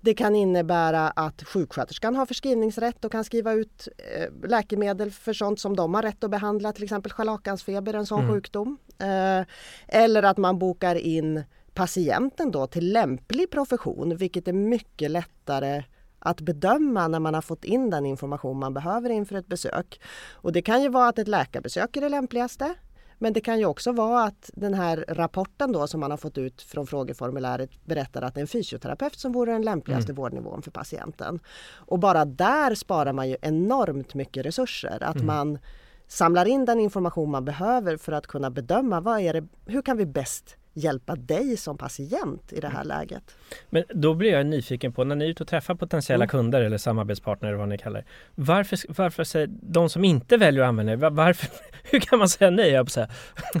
Det 0.00 0.14
kan 0.14 0.36
innebära 0.36 1.08
att 1.10 1.42
sjuksköterskan 1.42 2.16
har 2.16 2.26
förskrivningsrätt 2.26 3.04
och 3.04 3.12
kan 3.12 3.24
skriva 3.24 3.52
ut 3.52 3.88
eh, 3.98 4.48
läkemedel 4.48 5.10
för 5.10 5.32
sånt 5.32 5.60
som 5.60 5.76
de 5.76 5.94
har 5.94 6.02
rätt 6.02 6.24
att 6.24 6.30
behandla, 6.30 6.72
till 6.72 6.84
exempel 6.84 7.12
scharlakansfeber, 7.12 7.94
en 7.94 8.06
sån 8.06 8.20
mm. 8.20 8.32
sjukdom. 8.32 8.78
Eh, 8.98 9.46
eller 9.88 10.22
att 10.22 10.36
man 10.36 10.58
bokar 10.58 10.94
in 10.94 11.44
patienten 11.74 12.50
då 12.50 12.66
till 12.66 12.92
lämplig 12.92 13.50
profession, 13.50 14.16
vilket 14.16 14.48
är 14.48 14.52
mycket 14.52 15.10
lättare 15.10 15.84
att 16.18 16.40
bedöma 16.40 17.08
när 17.08 17.20
man 17.20 17.34
har 17.34 17.42
fått 17.42 17.64
in 17.64 17.90
den 17.90 18.06
information 18.06 18.58
man 18.58 18.74
behöver 18.74 19.10
inför 19.10 19.36
ett 19.36 19.46
besök. 19.46 20.00
Och 20.32 20.52
det 20.52 20.62
kan 20.62 20.82
ju 20.82 20.88
vara 20.88 21.08
att 21.08 21.18
ett 21.18 21.28
läkarbesök 21.28 21.96
är 21.96 22.00
det 22.00 22.08
lämpligaste. 22.08 22.74
Men 23.22 23.32
det 23.32 23.40
kan 23.40 23.58
ju 23.58 23.64
också 23.64 23.92
vara 23.92 24.22
att 24.24 24.50
den 24.54 24.74
här 24.74 25.04
rapporten 25.08 25.72
då 25.72 25.86
som 25.86 26.00
man 26.00 26.10
har 26.10 26.18
fått 26.18 26.38
ut 26.38 26.62
från 26.62 26.86
frågeformuläret 26.86 27.70
berättar 27.84 28.22
att 28.22 28.34
det 28.34 28.38
är 28.38 28.42
en 28.42 28.48
fysioterapeut 28.48 29.18
som 29.18 29.32
vore 29.32 29.52
den 29.52 29.62
lämpligaste 29.62 30.12
mm. 30.12 30.22
vårdnivån 30.22 30.62
för 30.62 30.70
patienten. 30.70 31.40
Och 31.74 31.98
bara 31.98 32.24
där 32.24 32.74
sparar 32.74 33.12
man 33.12 33.28
ju 33.28 33.36
enormt 33.42 34.14
mycket 34.14 34.46
resurser. 34.46 35.02
Att 35.02 35.14
mm. 35.14 35.26
man 35.26 35.58
samlar 36.06 36.46
in 36.46 36.64
den 36.64 36.80
information 36.80 37.30
man 37.30 37.44
behöver 37.44 37.96
för 37.96 38.12
att 38.12 38.26
kunna 38.26 38.50
bedöma 38.50 39.00
vad 39.00 39.20
är 39.20 39.32
det, 39.32 39.46
hur 39.66 39.82
kan 39.82 39.96
vi 39.96 40.06
bäst 40.06 40.56
hjälpa 40.72 41.16
dig 41.16 41.56
som 41.56 41.78
patient 41.78 42.52
i 42.52 42.60
det 42.60 42.68
här 42.68 42.84
läget. 42.84 43.22
Men 43.70 43.84
då 43.94 44.14
blir 44.14 44.30
jag 44.30 44.46
nyfiken 44.46 44.92
på 44.92 45.04
när 45.04 45.16
ni 45.16 45.24
är 45.24 45.28
ute 45.28 45.42
och 45.42 45.48
träffar 45.48 45.74
potentiella 45.74 46.24
mm. 46.24 46.28
kunder 46.28 46.60
eller 46.62 46.78
samarbetspartner 46.78 47.52
vad 47.52 47.68
ni 47.68 47.78
kallar 47.78 48.00
det. 48.00 48.06
Varför, 48.34 48.78
varför 48.88 49.24
säger 49.24 49.48
de 49.62 49.90
som 49.90 50.04
inte 50.04 50.36
väljer 50.36 50.62
att 50.62 50.68
använda 50.68 50.96
det, 50.96 51.10
varför, 51.10 51.48
hur 51.82 52.00
kan 52.00 52.18
man 52.18 52.28
säga 52.28 52.50
nej? 52.50 52.70
Jag 52.70 52.90
säga? 52.90 53.08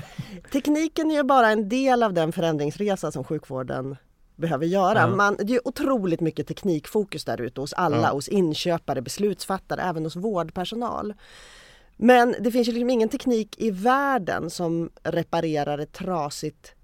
Tekniken 0.52 1.10
är 1.10 1.14
ju 1.14 1.22
bara 1.22 1.50
en 1.50 1.68
del 1.68 2.02
av 2.02 2.12
den 2.12 2.32
förändringsresa 2.32 3.12
som 3.12 3.24
sjukvården 3.24 3.96
behöver 4.36 4.66
göra. 4.66 5.00
Mm. 5.00 5.16
Man, 5.16 5.36
det 5.40 5.54
är 5.54 5.68
otroligt 5.68 6.20
mycket 6.20 6.46
teknikfokus 6.46 7.24
där 7.24 7.40
ute 7.40 7.60
hos 7.60 7.72
alla, 7.72 7.96
mm. 7.96 8.10
hos 8.10 8.28
inköpare, 8.28 9.02
beslutsfattare, 9.02 9.82
även 9.82 10.04
hos 10.04 10.16
vårdpersonal. 10.16 11.14
Men 11.96 12.34
det 12.40 12.50
finns 12.50 12.68
ju 12.68 12.72
liksom 12.72 12.90
ingen 12.90 13.08
teknik 13.08 13.54
i 13.58 13.70
världen 13.70 14.50
som 14.50 14.90
reparerar 15.02 15.78
ett 15.78 15.92
trasigt 15.92 16.74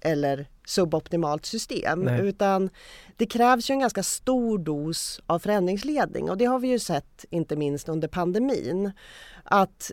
eller 0.00 0.46
suboptimalt 0.66 1.46
system 1.46 2.00
Nej. 2.00 2.28
utan 2.28 2.70
det 3.16 3.26
krävs 3.26 3.70
ju 3.70 3.72
en 3.72 3.80
ganska 3.80 4.02
stor 4.02 4.58
dos 4.58 5.20
av 5.26 5.38
förändringsledning 5.38 6.30
och 6.30 6.36
det 6.36 6.44
har 6.44 6.58
vi 6.58 6.68
ju 6.68 6.78
sett 6.78 7.24
inte 7.30 7.56
minst 7.56 7.88
under 7.88 8.08
pandemin. 8.08 8.92
Att 9.44 9.90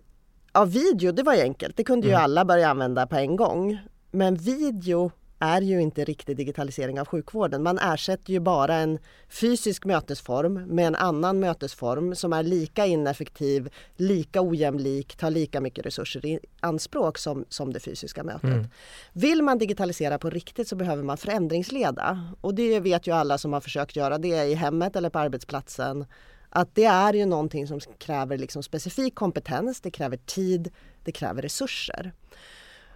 ja, 0.53 0.65
video, 0.65 1.11
det 1.11 1.23
var 1.23 1.33
ju 1.33 1.41
enkelt, 1.41 1.77
det 1.77 1.83
kunde 1.83 2.07
ju 2.07 2.13
mm. 2.13 2.23
alla 2.23 2.45
börja 2.45 2.69
använda 2.69 3.07
på 3.07 3.15
en 3.15 3.35
gång. 3.35 3.79
Men 4.11 4.35
video 4.35 5.11
är 5.39 5.61
ju 5.61 5.81
inte 5.81 6.03
riktig 6.03 6.37
digitalisering 6.37 6.99
av 6.99 7.07
sjukvården. 7.07 7.63
Man 7.63 7.79
ersätter 7.79 8.33
ju 8.33 8.39
bara 8.39 8.75
en 8.75 8.99
fysisk 9.29 9.85
mötesform 9.85 10.53
med 10.53 10.87
en 10.87 10.95
annan 10.95 11.39
mötesform 11.39 12.15
som 12.15 12.33
är 12.33 12.43
lika 12.43 12.85
ineffektiv, 12.85 13.69
lika 13.95 14.41
ojämlik, 14.41 15.15
tar 15.15 15.31
lika 15.31 15.61
mycket 15.61 15.85
resurser 15.85 16.25
i 16.25 16.39
anspråk 16.59 17.17
som, 17.17 17.45
som 17.49 17.73
det 17.73 17.79
fysiska 17.79 18.23
mötet. 18.23 18.43
Mm. 18.43 18.67
Vill 19.13 19.41
man 19.41 19.57
digitalisera 19.57 20.17
på 20.17 20.29
riktigt 20.29 20.67
så 20.67 20.75
behöver 20.75 21.03
man 21.03 21.17
förändringsleda 21.17 22.33
och 22.41 22.55
det 22.55 22.79
vet 22.79 23.07
ju 23.07 23.11
alla 23.11 23.37
som 23.37 23.53
har 23.53 23.61
försökt 23.61 23.95
göra 23.95 24.17
det 24.17 24.43
i 24.43 24.53
hemmet 24.53 24.95
eller 24.95 25.09
på 25.09 25.19
arbetsplatsen 25.19 26.05
att 26.49 26.75
det 26.75 26.85
är 26.85 27.13
ju 27.13 27.25
någonting 27.25 27.67
som 27.67 27.79
kräver 27.79 28.37
liksom 28.37 28.63
specifik 28.63 29.15
kompetens, 29.15 29.81
det 29.81 29.91
kräver 29.91 30.17
tid, 30.17 30.71
det 31.03 31.11
kräver 31.11 31.41
resurser. 31.41 32.13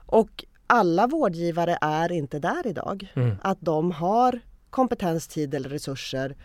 Och 0.05 0.45
alla 0.69 1.07
vårdgivare 1.07 1.77
är 1.81 2.11
inte 2.11 2.39
där 2.39 2.67
idag. 2.67 3.11
Mm. 3.15 3.35
Att 3.41 3.57
de 3.61 3.91
har 3.91 4.39
kompetens, 4.69 5.27
tid 5.27 5.53
eller 5.53 5.69
resurser 5.69 6.35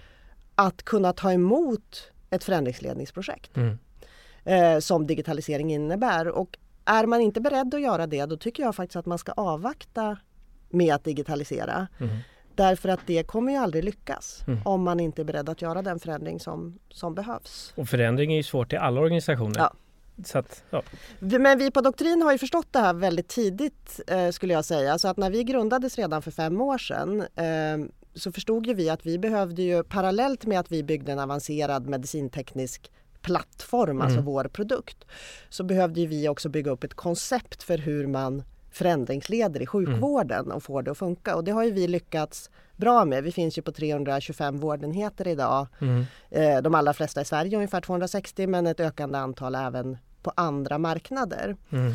att 0.54 0.82
kunna 0.82 1.12
ta 1.12 1.32
emot 1.32 2.12
ett 2.30 2.44
förändringsledningsprojekt 2.44 3.56
mm. 3.56 3.78
eh, 4.44 4.78
som 4.78 5.06
digitalisering 5.06 5.72
innebär. 5.72 6.28
Och 6.28 6.58
är 6.84 7.06
man 7.06 7.20
inte 7.20 7.40
beredd 7.40 7.74
att 7.74 7.80
göra 7.80 8.06
det 8.06 8.26
då 8.26 8.36
tycker 8.36 8.62
jag 8.62 8.74
faktiskt 8.74 8.96
att 8.96 9.06
man 9.06 9.18
ska 9.18 9.32
avvakta 9.32 10.16
med 10.70 10.94
att 10.94 11.04
digitalisera. 11.04 11.86
Mm. 12.00 12.16
Därför 12.54 12.88
att 12.88 13.00
det 13.06 13.26
kommer 13.26 13.52
ju 13.52 13.58
aldrig 13.58 13.84
lyckas 13.84 14.42
mm. 14.46 14.60
om 14.64 14.82
man 14.82 15.00
inte 15.00 15.22
är 15.22 15.24
beredd 15.24 15.48
att 15.48 15.62
göra 15.62 15.82
den 15.82 15.98
förändring 15.98 16.40
som, 16.40 16.78
som 16.88 17.14
behövs. 17.14 17.72
Och 17.76 17.88
förändring 17.88 18.32
är 18.32 18.36
ju 18.36 18.42
svårt 18.42 18.72
i 18.72 18.76
alla 18.76 19.00
organisationer. 19.00 19.58
Ja. 19.58 19.72
Att, 20.34 20.62
ja. 20.70 20.82
Men 21.18 21.58
vi 21.58 21.70
på 21.70 21.80
Doktrin 21.80 22.22
har 22.22 22.32
ju 22.32 22.38
förstått 22.38 22.68
det 22.70 22.78
här 22.78 22.94
väldigt 22.94 23.28
tidigt 23.28 24.00
eh, 24.06 24.30
skulle 24.30 24.52
jag 24.52 24.64
säga. 24.64 24.98
Så 24.98 25.08
att 25.08 25.16
när 25.16 25.30
vi 25.30 25.44
grundades 25.44 25.98
redan 25.98 26.22
för 26.22 26.30
fem 26.30 26.60
år 26.60 26.78
sedan 26.78 27.20
eh, 27.20 27.90
så 28.14 28.32
förstod 28.32 28.66
ju 28.66 28.74
vi 28.74 28.90
att 28.90 29.06
vi 29.06 29.18
behövde 29.18 29.62
ju 29.62 29.82
parallellt 29.82 30.46
med 30.46 30.60
att 30.60 30.72
vi 30.72 30.82
byggde 30.82 31.12
en 31.12 31.18
avancerad 31.18 31.86
medicinteknisk 31.86 32.90
plattform, 33.20 33.80
alltså 33.80 33.94
mm. 33.94 34.02
alltså 34.02 34.20
vår 34.20 34.44
produkt, 34.44 35.04
så 35.48 35.64
behövde 35.64 36.06
vi 36.06 36.28
också 36.28 36.48
bygga 36.48 36.70
upp 36.70 36.84
ett 36.84 36.94
koncept 36.94 37.62
för 37.62 37.78
hur 37.78 38.06
man 38.06 38.42
förändringsleder 38.74 39.62
i 39.62 39.66
sjukvården 39.66 40.44
mm. 40.44 40.56
och 40.56 40.62
får 40.62 40.82
det 40.82 40.90
att 40.90 40.98
funka. 40.98 41.36
Och 41.36 41.44
det 41.44 41.52
har 41.52 41.64
ju 41.64 41.70
vi 41.70 41.88
lyckats 41.88 42.50
bra 42.76 43.04
med. 43.04 43.24
Vi 43.24 43.32
finns 43.32 43.58
ju 43.58 43.62
på 43.62 43.72
325 43.72 44.58
vårdenheter 44.58 45.28
idag. 45.28 45.66
Mm. 45.80 46.04
Eh, 46.30 46.62
de 46.62 46.74
allra 46.74 46.92
flesta 46.92 47.20
i 47.20 47.24
Sverige, 47.24 47.56
ungefär 47.56 47.80
260, 47.80 48.46
men 48.46 48.66
ett 48.66 48.80
ökande 48.80 49.18
antal 49.18 49.54
även 49.54 49.98
på 50.22 50.32
andra 50.36 50.78
marknader. 50.78 51.56
Mm. 51.72 51.94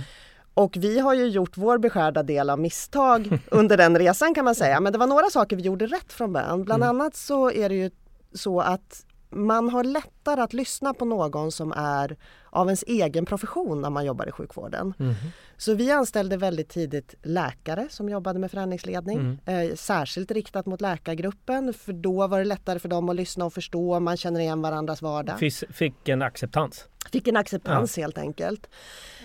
Och 0.54 0.78
vi 0.78 1.00
har 1.00 1.14
ju 1.14 1.28
gjort 1.28 1.58
vår 1.58 1.78
beskärda 1.78 2.24
del 2.24 2.50
av 2.50 2.60
misstag 2.60 3.40
under 3.52 3.78
den 3.78 3.98
resan 3.98 4.34
kan 4.34 4.46
man 4.46 4.56
säga. 4.56 4.80
Men 4.80 4.94
det 4.94 5.00
var 5.00 5.08
några 5.08 5.30
saker 5.30 5.56
vi 5.56 5.62
gjorde 5.62 5.86
rätt 5.86 6.14
från 6.14 6.34
början. 6.34 6.64
Bland 6.64 6.84
mm. 6.84 6.96
annat 6.96 7.16
så 7.16 7.52
är 7.52 7.70
det 7.70 7.76
ju 7.76 7.92
så 8.34 8.62
att 8.62 9.06
man 9.30 9.70
har 9.70 9.84
lättare 9.84 10.42
att 10.42 10.54
lyssna 10.54 10.94
på 10.94 11.06
någon 11.06 11.52
som 11.52 11.72
är 11.72 12.18
av 12.50 12.68
ens 12.68 12.84
egen 12.88 13.26
profession 13.26 13.82
när 13.82 13.90
man 13.90 14.06
jobbar 14.06 14.30
i 14.30 14.32
sjukvården. 14.32 14.94
Mm. 15.00 15.16
Så 15.58 15.74
vi 15.74 15.92
anställde 15.92 16.38
väldigt 16.38 16.70
tidigt 16.70 17.16
läkare 17.24 17.88
som 17.90 18.10
jobbade 18.10 18.40
med 18.40 18.52
förändringsledning. 18.52 19.40
Mm. 19.46 19.70
Eh, 19.70 19.76
särskilt 19.76 20.32
riktat 20.32 20.66
mot 20.66 20.82
läkargruppen 20.82 21.74
för 21.74 21.94
då 21.94 22.28
var 22.28 22.40
det 22.40 22.46
lättare 22.46 22.80
för 22.80 22.90
dem 22.90 23.10
att 23.10 23.16
lyssna 23.16 23.46
och 23.46 23.54
förstå. 23.54 24.00
Man 24.00 24.18
känner 24.18 24.40
igen 24.40 24.62
varandras 24.62 25.02
vardag. 25.02 25.40
Fisk, 25.40 25.64
fick 25.74 26.10
en 26.10 26.22
acceptans. 26.22 26.88
Fick 27.12 27.28
en 27.28 27.38
acceptans 27.38 27.98
helt 27.98 28.18
enkelt. 28.18 28.70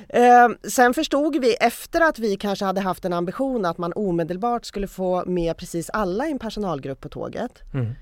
Eh, 0.09 0.49
sen 0.69 0.95
förstod 0.95 1.41
vi 1.41 1.55
efter 1.55 2.01
att 2.01 2.19
vi 2.19 2.37
kanske 2.37 2.65
hade 2.65 2.81
haft 2.81 3.05
en 3.05 3.13
ambition 3.13 3.65
att 3.65 3.79
man 3.79 3.93
omedelbart 3.97 4.65
skulle 4.65 4.89
få 4.89 5.25
med 5.27 5.57
precis 5.57 5.91
alla 5.91 6.27
i 6.27 6.31
en 6.31 6.39
personalgrupp 6.39 7.01
på 7.01 7.09
tåget. 7.09 7.63
Mm. 7.75 7.95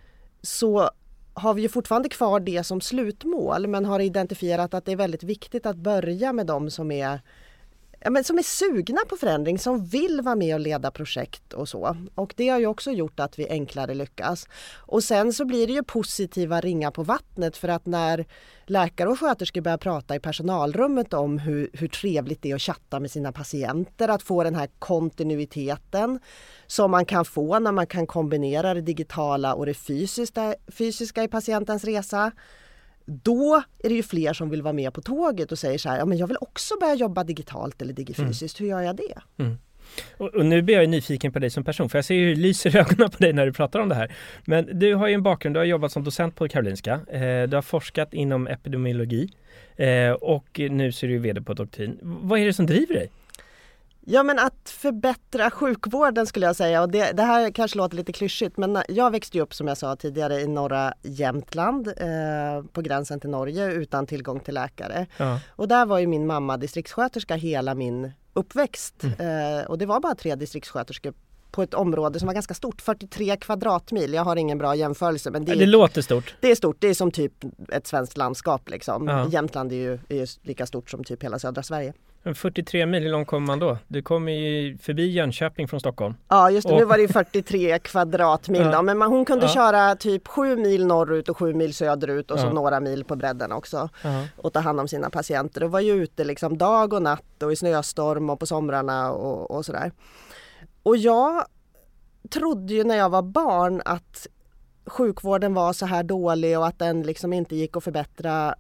Så 0.43 0.91
har 1.35 1.55
vi 1.55 1.62
ju 1.62 1.69
fortfarande 1.69 2.09
kvar 2.09 2.41
det 2.41 2.65
som 2.65 2.81
slutmål 2.81 3.67
men 3.67 3.85
har 3.85 4.01
identifierat 4.01 4.75
att 4.75 4.85
det 4.85 4.93
är 4.93 4.97
väldigt 4.97 5.23
viktigt 5.23 5.67
att 5.67 5.77
börja 5.77 6.33
med 6.33 6.47
de 6.47 6.71
som 6.71 6.91
är 6.91 7.21
ja, 8.05 8.11
men 8.11 8.25
som 8.25 8.39
är 8.39 8.43
sugna 8.43 9.01
på 9.09 9.17
förändring, 9.17 9.59
som 9.59 9.85
vill 9.85 10.21
vara 10.21 10.35
med 10.35 10.55
och 10.55 10.61
leda 10.61 10.91
projekt 10.91 11.53
och 11.53 11.69
så. 11.69 11.97
Och 12.15 12.35
det 12.37 12.49
har 12.49 12.59
ju 12.59 12.67
också 12.67 12.91
gjort 12.91 13.21
att 13.21 13.39
vi 13.39 13.49
enklare 13.49 13.95
lyckas. 13.95 14.49
Och 14.79 15.05
sen 15.05 15.33
så 15.33 15.45
blir 15.45 15.67
det 15.67 15.73
ju 15.73 15.83
positiva 15.83 16.61
ringar 16.61 16.91
på 16.91 17.03
vattnet 17.03 17.57
för 17.57 17.69
att 17.69 17.87
när 17.87 18.27
läkare 18.67 19.09
och 19.09 19.21
sköterskor 19.21 19.61
börjar 19.61 19.79
prata 19.79 20.15
i 20.15 20.21
personalrummet 20.21 21.15
om 21.15 21.39
hur, 21.39 21.71
hur 21.73 21.89
trevligt 21.89 22.43
det 22.43 22.51
är 22.51 22.55
att 22.55 22.63
chatta 22.63 23.01
med 23.01 23.11
sina 23.11 23.33
patienter, 23.33 24.09
att 24.09 24.23
få 24.23 24.45
den 24.45 24.55
här 24.55 24.69
kontinuiteten 24.79 26.19
som 26.67 26.91
man 26.91 27.05
kan 27.05 27.25
få 27.25 27.59
när 27.59 27.73
man 27.73 27.87
kan 27.87 28.07
kombinera 28.07 28.75
det 28.75 28.81
digitala 28.81 29.55
och 29.55 29.67
det 29.67 29.75
fysiska, 29.75 30.55
fysiska 30.69 31.23
i 31.23 31.29
patientens 31.29 31.85
resa 31.85 32.33
då 33.07 33.63
är 33.85 33.89
det 33.89 33.95
ju 33.95 34.03
fler 34.03 34.33
som 34.33 34.51
vill 34.51 34.63
vara 34.63 34.73
med 34.73 34.95
på 34.95 35.01
tåget 35.01 35.53
och 35.53 35.59
säger 35.59 35.79
så 35.79 35.89
här, 35.89 35.99
ja 35.99 36.05
men 36.05 36.19
jag 36.19 36.27
vill 36.27 36.37
också 36.41 36.75
börja 36.81 36.95
jobba 36.95 37.25
digitalt 37.25 37.83
eller 37.83 37.93
digifysiskt, 37.93 38.61
hur 38.61 38.67
gör 38.67 38.81
jag 38.81 38.97
det? 38.97 39.43
Mm. 39.43 39.59
Och, 40.17 40.35
och, 40.35 40.47
nu 40.47 40.63
blir 40.63 40.75
jag 40.75 40.89
nyfiken 40.89 41.33
på 41.33 41.39
dig 41.39 41.51
som 41.51 41.65
person, 41.65 41.89
för 41.89 41.99
jag 41.99 42.05
ser 42.05 42.15
hur 42.15 42.29
det 42.35 42.41
lyser 42.41 42.77
i 42.77 42.79
ögonen 42.79 43.11
på 43.11 43.19
dig 43.19 43.33
när 43.33 43.47
du 43.47 43.53
pratar 43.53 43.81
om 43.81 43.89
det 43.89 43.95
här. 43.95 44.13
Men 44.45 44.79
du 44.79 44.95
har 44.95 45.09
ju 45.09 45.15
en 45.15 45.23
bakgrund, 45.23 45.57
du 45.57 45.61
har 45.61 45.65
jobbat 45.65 45.93
som 45.93 46.05
docent 46.05 46.37
på 46.37 46.49
Karolinska, 46.49 46.93
eh, 46.93 47.49
du 47.49 47.57
har 47.57 47.63
forskat 47.63 48.15
inom 48.15 48.47
epidemiologi 48.47 49.29
eh, 49.77 50.11
och 50.11 50.61
nu 50.71 50.93
så 50.93 51.07
är 51.07 51.11
du 51.11 51.19
VD 51.19 51.43
på 51.43 51.55
Doktrin. 51.55 51.99
Vad 52.03 52.41
är 52.41 52.47
det 52.47 52.53
som 52.53 52.67
driver 52.67 52.95
dig? 52.95 53.11
Ja 54.07 54.23
men 54.23 54.39
att 54.39 54.71
förbättra 54.71 55.51
sjukvården 55.51 56.27
skulle 56.27 56.47
jag 56.47 56.57
säga 56.57 56.83
och 56.83 56.89
det, 56.91 57.13
det 57.13 57.23
här 57.23 57.51
kanske 57.51 57.79
låter 57.79 57.97
lite 57.97 58.13
klyschigt 58.13 58.57
men 58.57 58.79
jag 58.89 59.11
växte 59.11 59.41
upp 59.41 59.55
som 59.55 59.69
jag 59.69 59.79
sa 59.79 59.97
tidigare 59.97 60.41
i 60.41 60.47
norra 60.47 60.95
Jämtland 61.03 61.89
eh, 61.89 62.65
på 62.73 62.81
gränsen 62.81 63.21
till 63.21 63.31
Norge 63.31 63.73
utan 63.73 64.07
tillgång 64.07 64.41
till 64.41 64.55
läkare. 64.55 65.07
Ja. 65.17 65.41
Och 65.51 65.69
där 65.69 65.87
var 65.87 65.99
ju 65.99 66.07
min 66.07 66.27
mamma 66.27 66.57
distriktssköterska 66.57 67.35
hela 67.35 67.75
min 67.75 68.13
uppväxt 68.33 68.95
Mm. 69.05 69.59
eh, 69.61 69.65
och 69.67 69.79
det 69.79 69.87
var 69.87 70.01
bara 70.01 70.15
tre 70.15 70.35
distriktssköterskor 70.35 71.15
på 71.51 71.63
ett 71.63 71.75
område 71.75 72.19
som 72.19 72.27
var 72.27 72.35
ganska 72.35 72.55
stort, 72.55 72.81
43 72.83 73.37
kvadratmil. 73.37 74.13
Jag 74.15 74.25
har 74.25 74.37
ingen 74.37 74.59
bra 74.59 74.75
jämförelse 74.75 75.31
men 75.31 75.45
det, 75.45 75.55
Det 75.55 75.67
låter 75.67 76.03
stort. 76.03 76.35
det 76.41 76.51
är 76.51 76.55
stort, 76.55 76.77
det 76.81 76.89
är 76.89 76.95
som 76.95 77.11
typ 77.11 77.33
ett 77.69 77.87
svenskt 77.87 78.17
landskap 78.17 78.71
liksom. 78.71 79.09
Ja. 79.09 79.29
Jämtland 79.29 79.73
är 79.73 79.77
ju, 79.77 79.93
är 80.09 80.17
ju 80.17 80.27
lika 80.43 80.67
stort 80.67 80.91
som 80.91 81.05
typ 81.05 81.23
hela 81.25 81.39
södra 81.39 81.63
Sverige. 81.63 81.93
Men 82.25 82.35
43 82.35 82.87
mil, 82.87 83.02
hur 83.02 83.11
långt 83.11 83.29
kommer 83.29 83.47
man 83.47 83.59
då? 83.59 83.79
Du 83.88 84.02
kommer 84.02 84.33
ju 84.33 84.79
förbi 84.79 85.11
Jönköping 85.11 85.69
från 85.69 85.81
Stockholm. 85.81 86.14
Ja 86.29 86.50
just 86.50 86.69
det, 86.69 86.75
nu 86.76 86.83
Och- 86.83 86.88
var 86.88 86.97
det 86.97 87.02
ju 87.02 87.09
43 87.09 87.79
kvadratmil 87.79 88.61
Ja. 88.62 88.71
då, 88.76 88.83
men 88.83 88.99
man, 88.99 89.09
hon 89.09 89.25
kunde 89.25 89.47
Ja. 89.47 89.52
köra 89.52 89.97
typ 89.97 90.29
7 90.29 90.57
mil 90.57 90.87
norrut 90.87 91.29
och 91.29 91.37
7 91.38 91.55
mil 91.55 91.75
söderut 91.75 92.31
och 92.31 92.38
så 92.38 92.47
Ja. 92.47 92.52
några 92.52 92.81
mil 92.81 93.05
på 93.05 93.17
bredden 93.17 93.52
också 93.52 93.88
och 94.37 94.52
ta 94.52 94.61
hand 94.61 94.81
om 94.81 94.88
sina 94.88 95.11
patienter 95.11 95.62
och 95.64 95.71
var 95.71 95.81
ju 95.81 95.93
ute 95.93 96.25
liksom 96.25 96.59
dag 96.59 96.93
och 96.93 97.02
natt 97.02 97.43
och 97.43 97.52
i 97.52 97.57
snöstorm 97.57 98.31
och 98.31 98.41
på 98.41 98.47
somrarna 98.47 99.12
och, 99.12 99.50
och 99.50 99.64
sådär. 99.64 99.93
Och 100.83 100.97
jag 100.97 101.45
trodde 102.31 102.75
ju 102.75 102.85
när 102.85 102.97
jag 102.97 103.11
var 103.11 103.23
barn 103.23 103.83
att 103.85 104.26
sjukvården 104.87 105.55
var 105.55 105.73
så 105.73 105.87
här 105.87 106.02
dålig 106.02 106.59
och 106.59 106.67
att 106.67 106.79
den 106.79 107.02
liksom 107.02 107.33
inte 107.33 107.57
gick 107.57 107.76
att 107.76 107.85
förbättra 107.85 108.55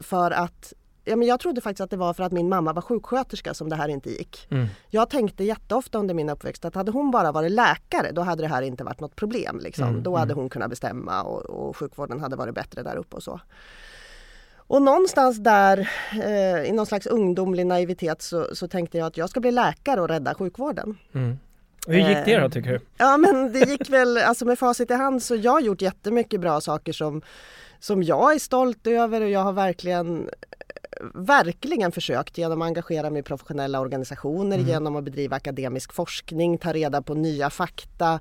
för 0.00 0.30
att 0.30 0.72
Ja, 1.08 1.16
men 1.16 1.28
jag 1.28 1.40
trodde 1.40 1.60
faktiskt 1.60 1.80
att 1.80 1.90
det 1.90 1.96
var 1.96 2.14
för 2.14 2.22
att 2.22 2.32
min 2.32 2.48
mamma 2.48 2.72
var 2.72 2.82
sjuksköterska 2.82 3.54
som 3.54 3.68
det 3.68 3.76
här 3.76 3.88
inte 3.88 4.10
gick. 4.10 4.46
Mm. 4.50 4.66
Jag 4.90 5.10
tänkte 5.10 5.44
jätteofta 5.44 5.98
under 5.98 6.14
min 6.14 6.28
uppväxt 6.28 6.64
att 6.64 6.74
hade 6.74 6.90
hon 6.90 7.10
bara 7.10 7.32
varit 7.32 7.52
läkare 7.52 8.12
då 8.12 8.22
hade 8.22 8.42
det 8.42 8.48
här 8.48 8.62
inte 8.62 8.84
varit 8.84 9.00
något 9.00 9.16
problem. 9.16 9.60
Liksom. 9.62 9.88
Mm, 9.88 10.02
Då 10.02 10.16
hade 10.16 10.32
mm. 10.32 10.42
hon 10.42 10.50
kunnat 10.50 10.70
bestämma 10.70 11.22
och, 11.22 11.44
och 11.44 11.76
sjukvården 11.76 12.20
hade 12.20 12.36
varit 12.36 12.54
bättre 12.54 12.82
där 12.82 12.96
uppe 12.96 13.16
och 13.16 13.22
så. 13.22 13.40
Och 14.56 14.82
någonstans 14.82 15.38
där 15.38 15.90
eh, 16.12 16.68
i 16.68 16.72
någon 16.72 16.86
slags 16.86 17.06
ungdomlig 17.06 17.66
naivitet 17.66 18.22
så, 18.22 18.46
så 18.52 18.68
tänkte 18.68 18.98
jag 18.98 19.06
att 19.06 19.16
jag 19.16 19.30
ska 19.30 19.40
bli 19.40 19.50
läkare 19.50 20.00
och 20.00 20.08
rädda 20.08 20.34
sjukvården. 20.34 20.98
Mm. 21.14 21.38
Hur 21.86 21.98
gick 21.98 22.24
det 22.24 22.38
då 22.38 22.44
Eh, 22.44 22.50
tycker 22.50 22.70
du? 22.70 22.80
Ja 22.98 23.16
men 23.16 23.52
det 23.52 23.58
gick 23.58 23.90
väl, 23.90 24.18
alltså 24.18 24.44
med 24.44 24.58
facit 24.58 24.90
i 24.90 24.94
hand 24.94 25.22
så 25.22 25.36
jag 25.36 25.52
har 25.52 25.60
gjort 25.60 25.82
jättemycket 25.82 26.40
bra 26.40 26.60
saker 26.60 26.92
som, 26.92 27.22
som 27.80 28.02
jag 28.02 28.34
är 28.34 28.38
stolt 28.38 28.86
över 28.86 29.20
och 29.20 29.30
jag 29.30 29.40
har 29.40 29.52
verkligen 29.52 30.30
verkligen 31.14 31.92
försökt 31.92 32.38
genom 32.38 32.62
att 32.62 32.66
engagera 32.66 33.10
mig 33.10 33.20
i 33.20 33.22
professionella 33.22 33.80
organisationer, 33.80 34.56
Mm. 34.56 34.68
genom 34.68 34.96
att 34.96 35.04
bedriva 35.04 35.36
akademisk 35.36 35.92
forskning, 35.92 36.58
ta 36.58 36.72
reda 36.72 37.02
på 37.02 37.14
nya 37.14 37.50
fakta, 37.50 38.20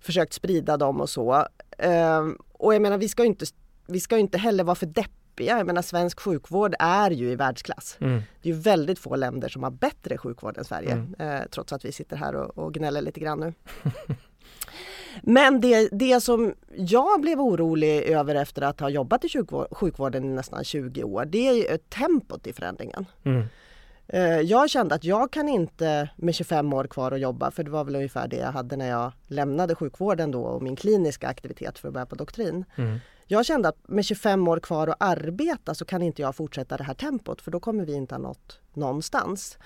försökt 0.00 0.32
sprida 0.32 0.76
dem 0.76 1.00
och 1.00 1.10
så. 1.10 1.46
Ehm, 1.78 2.38
och 2.52 2.74
jag 2.74 2.82
menar 2.82 2.98
vi 2.98 3.08
ska 3.08 3.24
inte, 3.24 3.46
vi 3.86 4.00
ska 4.00 4.18
inte 4.18 4.38
heller 4.38 4.64
vara 4.64 4.74
för 4.74 4.86
deppiga. 4.86 5.58
Jag 5.58 5.66
menar 5.66 5.82
svensk 5.82 6.20
sjukvård 6.20 6.74
är 6.78 7.10
ju 7.10 7.30
i 7.30 7.36
världsklass. 7.36 7.96
Mm. 8.00 8.22
Det 8.42 8.50
är 8.50 8.54
ju 8.54 8.60
väldigt 8.60 8.98
få 8.98 9.16
länder 9.16 9.48
som 9.48 9.62
har 9.62 9.70
bättre 9.70 10.18
sjukvård 10.18 10.58
än 10.58 10.64
Sverige. 10.64 10.92
Mm. 10.92 11.14
Eh, 11.18 11.40
trots 11.50 11.72
att 11.72 11.84
vi 11.84 11.92
sitter 11.92 12.16
här 12.16 12.34
och, 12.34 12.58
och 12.58 12.74
gnäller 12.74 13.02
lite 13.02 13.20
grann 13.20 13.40
nu. 13.40 13.54
Men 15.22 15.60
det, 15.60 15.88
det 15.92 16.20
som 16.20 16.54
jag 16.76 17.20
blev 17.20 17.40
orolig 17.40 18.02
över 18.02 18.34
efter 18.34 18.62
att 18.62 18.80
ha 18.80 18.88
jobbat 18.88 19.24
i 19.24 19.28
sjukvård, 19.28 19.66
sjukvården 19.70 20.24
i 20.24 20.28
nästan 20.28 20.64
20 20.64 21.04
år, 21.04 21.24
det 21.24 21.70
är 21.72 21.76
tempot 21.76 22.46
i 22.46 22.52
förändringen. 22.52 23.06
Mm. 23.24 23.42
Eh, 24.06 24.40
Jag 24.40 24.70
kände 24.70 24.94
att 24.94 25.04
jag 25.04 25.30
kan 25.30 25.48
inte 25.48 26.08
med 26.16 26.34
25 26.34 26.72
år 26.72 26.84
kvar 26.84 27.12
att 27.12 27.20
jobba, 27.20 27.50
för 27.50 27.62
det 27.62 27.70
var 27.70 27.84
väl 27.84 27.96
ungefär 27.96 28.28
det 28.28 28.36
jag 28.36 28.52
hade 28.52 28.76
när 28.76 28.88
jag 28.88 29.12
lämnade 29.26 29.74
sjukvården 29.74 30.30
då 30.30 30.42
och 30.42 30.62
min 30.62 30.76
kliniska 30.76 31.28
aktivitet 31.28 31.78
för 31.78 31.88
att 31.88 31.94
börja 31.94 32.06
på 32.06 32.14
doktrin. 32.14 32.64
Mm. 32.76 32.98
Jag 33.26 33.46
kände 33.46 33.68
att 33.68 33.88
med 33.88 34.04
25 34.04 34.48
år 34.48 34.60
kvar 34.60 34.88
att 34.88 34.96
arbeta 35.02 35.74
så 35.74 35.84
kan 35.84 36.02
inte 36.02 36.22
jag 36.22 36.36
fortsätta 36.36 36.76
det 36.76 36.84
här 36.84 36.94
tempot 36.94 37.40
för 37.40 37.50
då 37.50 37.60
kommer 37.60 37.84
vi 37.84 37.94
inte 37.94 38.14
ha 38.14 38.18
nått 38.20 38.60
någonstans. 38.74 39.58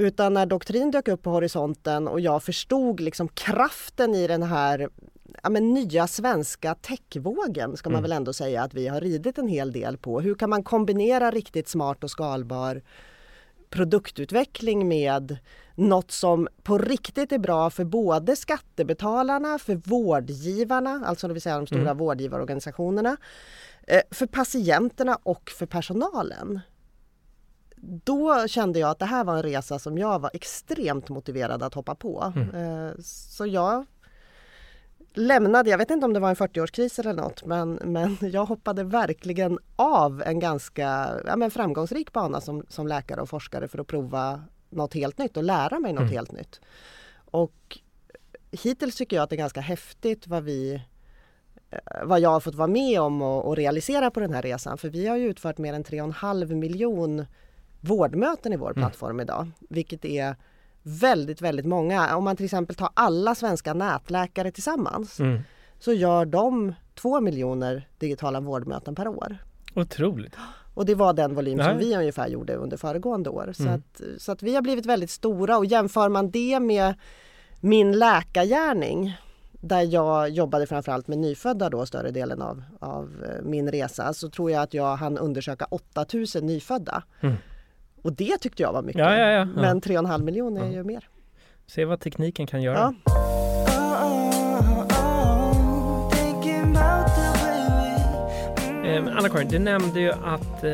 Utan 0.00 0.34
när 0.34 0.46
doktrin 0.46 0.90
dök 0.90 1.08
upp 1.08 1.22
på 1.22 1.30
horisonten 1.30 2.08
och 2.08 2.20
jag 2.20 2.42
förstod 2.42 3.00
liksom 3.00 3.28
kraften 3.28 4.14
i 4.14 4.26
den 4.26 4.42
här 4.42 4.88
ja, 5.42 5.50
men 5.50 5.74
nya 5.74 6.06
svenska 6.06 6.74
techvågen 6.74 7.76
ska 7.76 7.90
man 7.90 7.98
Mm. 7.98 8.02
väl 8.02 8.12
ändå 8.12 8.32
säga 8.32 8.62
att 8.62 8.74
vi 8.74 8.88
har 8.88 9.00
ridit 9.00 9.38
en 9.38 9.48
hel 9.48 9.72
del 9.72 9.96
på. 9.98 10.20
Hur 10.20 10.34
kan 10.34 10.50
man 10.50 10.62
kombinera 10.62 11.30
riktigt 11.30 11.68
smart 11.68 12.04
och 12.04 12.10
skalbar 12.10 12.82
produktutveckling 13.70 14.88
med 14.88 15.38
något 15.74 16.10
som 16.10 16.48
på 16.62 16.78
riktigt 16.78 17.32
är 17.32 17.38
bra 17.38 17.70
för 17.70 17.84
både 17.84 18.36
skattebetalarna, 18.36 19.58
för 19.58 19.74
vårdgivarna, 19.74 21.02
alltså 21.06 21.28
det 21.28 21.32
vill 21.32 21.42
säga 21.42 21.56
de 21.56 21.66
stora 21.66 21.80
Mm. 21.80 21.96
vårdgivarorganisationerna, 21.96 23.16
eh, 23.86 24.00
för 24.10 24.26
patienterna 24.26 25.18
och 25.22 25.50
för 25.50 25.66
personalen. 25.66 26.60
Då 27.82 28.48
kände 28.48 28.78
jag 28.78 28.90
att 28.90 28.98
det 28.98 29.06
här 29.06 29.24
var 29.24 29.36
en 29.36 29.42
resa 29.42 29.78
som 29.78 29.98
jag 29.98 30.18
var 30.18 30.30
extremt 30.34 31.08
motiverad 31.08 31.62
att 31.62 31.74
hoppa 31.74 31.94
på. 31.94 32.32
Eh, 32.54 33.00
Så 33.02 33.46
jag 33.46 33.86
lämnade, 35.14 35.70
jag 35.70 35.78
vet 35.78 35.90
inte 35.90 36.06
om 36.06 36.12
det 36.12 36.20
var 36.20 36.28
en 36.28 36.36
40-årskris 36.36 37.00
eller 37.00 37.12
något, 37.12 37.44
men, 37.44 37.72
men 37.84 38.16
jag 38.32 38.44
hoppade 38.46 38.84
verkligen 38.84 39.58
av 39.76 40.22
en 40.26 40.38
ganska 40.38 41.10
ja, 41.26 41.36
men 41.36 41.50
framgångsrik 41.50 42.12
bana 42.12 42.40
som, 42.40 42.64
som 42.68 42.86
läkare 42.86 43.20
och 43.20 43.28
forskare 43.28 43.68
för 43.68 43.78
att 43.78 43.86
prova 43.86 44.42
något 44.70 44.94
helt 44.94 45.18
nytt 45.18 45.36
och 45.36 45.44
lära 45.44 45.78
mig 45.78 45.92
något 45.92 46.00
Mm. 46.00 46.12
helt 46.12 46.32
nytt. 46.32 46.60
Och 47.30 47.78
hittills 48.50 48.96
tycker 48.96 49.16
jag 49.16 49.22
att 49.22 49.30
det 49.30 49.36
är 49.36 49.44
ganska 49.46 49.60
häftigt 49.60 50.26
vad 50.26 50.42
vi 50.44 50.82
eh, 51.70 51.78
vad 52.04 52.20
jag 52.20 52.30
har 52.30 52.40
fått 52.40 52.54
vara 52.54 52.68
med 52.68 53.00
om 53.00 53.22
och, 53.22 53.44
och 53.48 53.56
realisera 53.56 54.10
på 54.10 54.20
den 54.20 54.34
här 54.34 54.42
resan. 54.42 54.78
För 54.78 54.88
vi 54.88 55.06
har 55.06 55.16
ju 55.16 55.28
utfört 55.28 55.58
mer 55.58 55.72
än 55.74 55.84
3,5 55.84 56.54
miljon 56.54 57.24
vårdmöten 57.80 58.52
i 58.52 58.56
vår 58.56 58.70
Mm. 58.70 58.80
plattform 58.82 59.20
idag. 59.20 59.50
Vilket 59.68 60.04
är 60.04 60.36
väldigt, 60.82 61.40
väldigt 61.42 61.66
många. 61.66 62.16
Om 62.16 62.24
man 62.24 62.36
till 62.36 62.44
exempel 62.44 62.76
tar 62.76 62.88
alla 62.94 63.34
svenska 63.34 63.74
nätläkare 63.74 64.50
tillsammans 64.52 65.20
Mm. 65.20 65.40
så 65.78 65.92
gör 65.92 66.24
de 66.24 66.74
2 66.94 67.20
miljoner 67.20 67.88
digitala 67.98 68.40
vårdmöten 68.40 68.94
per 68.94 69.08
år. 69.08 69.36
Otroligt. 69.74 70.36
Och 70.74 70.86
det 70.86 70.94
var 70.94 71.12
den 71.12 71.34
volym 71.34 71.58
Nej. 71.58 71.68
som 71.68 71.78
vi 71.78 71.96
ungefär 71.96 72.28
gjorde 72.28 72.54
under 72.54 72.76
föregående 72.76 73.30
år. 73.30 73.52
Så, 73.56 73.62
Mm. 73.62 73.74
att, 73.74 74.00
så 74.22 74.32
att 74.32 74.42
vi 74.42 74.54
har 74.54 74.62
blivit 74.62 74.86
väldigt 74.86 75.10
stora 75.10 75.58
och 75.58 75.66
jämför 75.66 76.08
man 76.08 76.30
det 76.30 76.60
med 76.60 76.94
min 77.60 77.92
läkargärning 77.98 79.16
där 79.52 79.82
jag 79.82 80.28
jobbade 80.30 80.66
framförallt 80.66 81.08
med 81.08 81.18
nyfödda 81.18 81.70
då 81.70 81.86
större 81.86 82.10
delen 82.10 82.42
av, 82.42 82.62
av 82.78 83.24
eh, 83.24 83.42
min 83.44 83.70
resa 83.70 84.12
så 84.12 84.28
tror 84.30 84.50
jag 84.50 84.62
att 84.62 84.74
jag 84.74 84.96
hann 84.96 85.18
undersöka 85.18 85.64
8000 85.70 86.46
nyfödda. 86.46 87.02
Mm. 87.20 87.34
Och 88.02 88.12
det 88.12 88.38
tyckte 88.38 88.62
jag 88.62 88.72
var 88.72 88.82
mycket. 88.82 89.00
Ja, 89.00 89.16
ja, 89.16 89.30
ja. 89.30 89.44
Men 89.44 89.80
3,5 89.80 90.22
miljoner 90.22 90.64
är 90.64 90.70
ju 90.70 90.84
mer. 90.84 91.08
Se 91.66 91.84
vad 91.84 92.00
tekniken 92.00 92.46
kan 92.46 92.62
göra. 92.62 92.94
Eh, 98.90 99.16
Anna-Karin, 99.16 99.48
du 99.48 99.58
nämnde 99.58 100.00
ju 100.00 100.12
att 100.12 100.64
eh, 100.64 100.70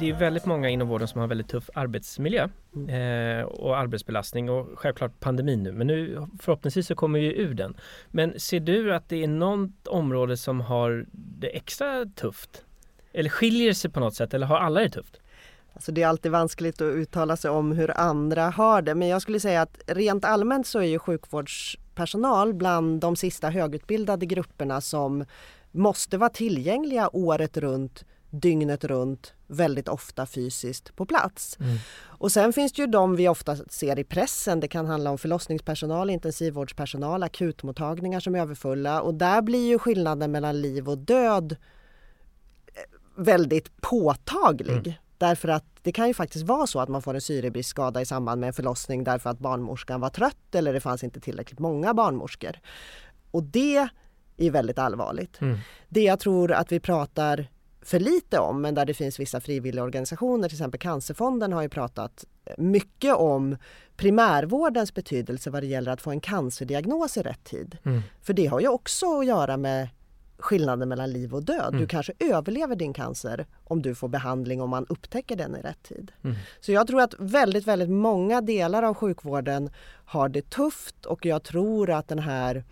det 0.00 0.02
är 0.02 0.18
väldigt 0.18 0.46
många 0.46 0.68
inom 0.68 0.88
vården 0.88 1.08
som 1.08 1.20
har 1.20 1.28
väldigt 1.28 1.48
tuff 1.48 1.70
arbetsmiljö 1.74 2.48
mm. 2.76 3.38
eh, 3.38 3.44
och 3.44 3.78
arbetsbelastning 3.78 4.50
och 4.50 4.68
självklart 4.74 5.20
pandemin 5.20 5.62
nu. 5.62 5.72
Men 5.72 5.86
nu 5.86 6.26
förhoppningsvis 6.40 6.86
så 6.86 6.94
kommer 6.94 7.18
vi 7.18 7.36
ur 7.36 7.54
den. 7.54 7.76
Men 8.08 8.40
ser 8.40 8.60
du 8.60 8.94
att 8.94 9.08
det 9.08 9.24
är 9.24 9.28
något 9.28 9.86
område 9.86 10.36
som 10.36 10.60
har 10.60 11.06
det 11.12 11.56
extra 11.56 12.04
tufft? 12.04 12.64
Eller 13.12 13.30
skiljer 13.30 13.72
sig 13.72 13.90
på 13.90 14.00
något 14.00 14.14
sätt 14.14 14.34
eller 14.34 14.46
har 14.46 14.58
alla 14.58 14.80
det 14.80 14.90
tufft? 14.90 15.20
Alltså 15.74 15.92
det 15.92 16.02
är 16.02 16.06
alltid 16.06 16.32
vanskligt 16.32 16.80
att 16.80 16.94
uttala 16.94 17.36
sig 17.36 17.50
om 17.50 17.72
hur 17.72 17.98
andra 17.98 18.50
har 18.50 18.82
det 18.82 18.94
men 18.94 19.08
jag 19.08 19.22
skulle 19.22 19.40
säga 19.40 19.62
att 19.62 19.78
rent 19.86 20.24
allmänt 20.24 20.66
så 20.66 20.78
är 20.78 20.84
ju 20.84 20.98
sjukvårdspersonal 20.98 22.54
bland 22.54 23.00
de 23.00 23.16
sista 23.16 23.50
högutbildade 23.50 24.26
grupperna 24.26 24.80
som 24.80 25.24
måste 25.70 26.18
vara 26.18 26.30
tillgängliga 26.30 27.10
året 27.12 27.56
runt, 27.56 28.04
dygnet 28.30 28.84
runt, 28.84 29.34
väldigt 29.46 29.88
ofta 29.88 30.26
fysiskt 30.26 30.96
på 30.96 31.06
plats. 31.06 31.56
Mm. 31.60 31.76
Och 32.04 32.32
sen 32.32 32.52
finns 32.52 32.72
det 32.72 32.82
ju 32.82 32.86
de 32.86 33.16
vi 33.16 33.28
ofta 33.28 33.56
ser 33.56 33.98
i 33.98 34.04
pressen. 34.04 34.60
Det 34.60 34.68
kan 34.68 34.86
handla 34.86 35.10
om 35.10 35.18
förlossningspersonal, 35.18 36.10
intensivvårdspersonal, 36.10 37.22
akutmottagningar 37.22 38.20
som 38.20 38.34
är 38.34 38.38
överfulla 38.40 39.02
och 39.02 39.14
där 39.14 39.42
blir 39.42 39.68
ju 39.68 39.78
skillnaden 39.78 40.32
mellan 40.32 40.60
liv 40.60 40.88
och 40.88 40.98
död 40.98 41.56
eh, 42.66 42.80
väldigt 43.16 43.80
påtaglig. 43.80 44.86
Mm. 44.86 44.92
Därför 45.18 45.48
att 45.48 45.64
det 45.82 45.92
kan 45.92 46.08
ju 46.08 46.14
faktiskt 46.14 46.44
vara 46.44 46.66
så 46.66 46.80
att 46.80 46.88
man 46.88 47.02
får 47.02 47.14
en 47.14 47.20
syrebristskada 47.20 48.00
i 48.00 48.06
samband 48.06 48.40
med 48.40 48.46
en 48.46 48.52
förlossning 48.52 49.04
därför 49.04 49.30
att 49.30 49.38
barnmorskan 49.38 50.00
var 50.00 50.10
trött 50.10 50.54
eller 50.54 50.72
det 50.72 50.80
fanns 50.80 51.04
inte 51.04 51.20
tillräckligt 51.20 51.58
många 51.58 51.94
barnmorskor. 51.94 52.58
Och 53.30 53.42
det 53.42 53.88
är 54.36 54.50
väldigt 54.50 54.78
allvarligt. 54.78 55.40
Mm. 55.40 55.58
Det 55.88 56.02
jag 56.02 56.20
tror 56.20 56.52
att 56.52 56.72
vi 56.72 56.80
pratar 56.80 57.46
för 57.82 58.00
lite 58.00 58.38
om, 58.38 58.62
men 58.62 58.74
där 58.74 58.84
det 58.84 58.94
finns 58.94 59.20
vissa 59.20 59.40
frivilliga 59.40 59.84
organisationer, 59.84 60.48
till 60.48 60.56
exempel 60.56 60.80
Cancerfonden 60.80 61.52
har 61.52 61.62
ju 61.62 61.68
pratat 61.68 62.24
mycket 62.58 63.14
om 63.14 63.56
primärvårdens 63.96 64.94
betydelse 64.94 65.50
vad 65.50 65.62
det 65.62 65.66
gäller 65.66 65.92
att 65.92 66.00
få 66.00 66.10
en 66.10 66.20
cancerdiagnos 66.20 67.16
i 67.16 67.22
rätt 67.22 67.44
tid. 67.44 67.78
Mm. 67.84 68.02
För 68.22 68.32
det 68.32 68.46
har 68.46 68.60
ju 68.60 68.68
också 68.68 69.18
att 69.18 69.26
göra 69.26 69.56
med 69.56 69.88
skillnaden 70.38 70.88
mellan 70.88 71.10
liv 71.10 71.34
och 71.34 71.44
död. 71.44 71.68
Mm. 71.68 71.80
Du 71.80 71.86
kanske 71.86 72.12
överlever 72.18 72.76
din 72.76 72.92
cancer 72.92 73.46
om 73.64 73.82
du 73.82 73.94
får 73.94 74.08
behandling 74.08 74.62
om 74.62 74.70
man 74.70 74.86
upptäcker 74.88 75.36
den 75.36 75.56
i 75.56 75.60
rätt 75.60 75.82
tid. 75.82 76.12
Mm. 76.24 76.36
Så 76.60 76.72
jag 76.72 76.86
tror 76.86 77.00
att 77.00 77.14
väldigt, 77.18 77.66
väldigt 77.66 77.90
många 77.90 78.40
delar 78.40 78.82
av 78.82 78.94
sjukvården 78.94 79.70
har 80.04 80.28
det 80.28 80.50
tufft 80.50 81.06
och 81.06 81.26
jag 81.26 81.42
tror 81.42 81.90
att 81.90 82.08
den 82.08 82.18
här 82.18 82.64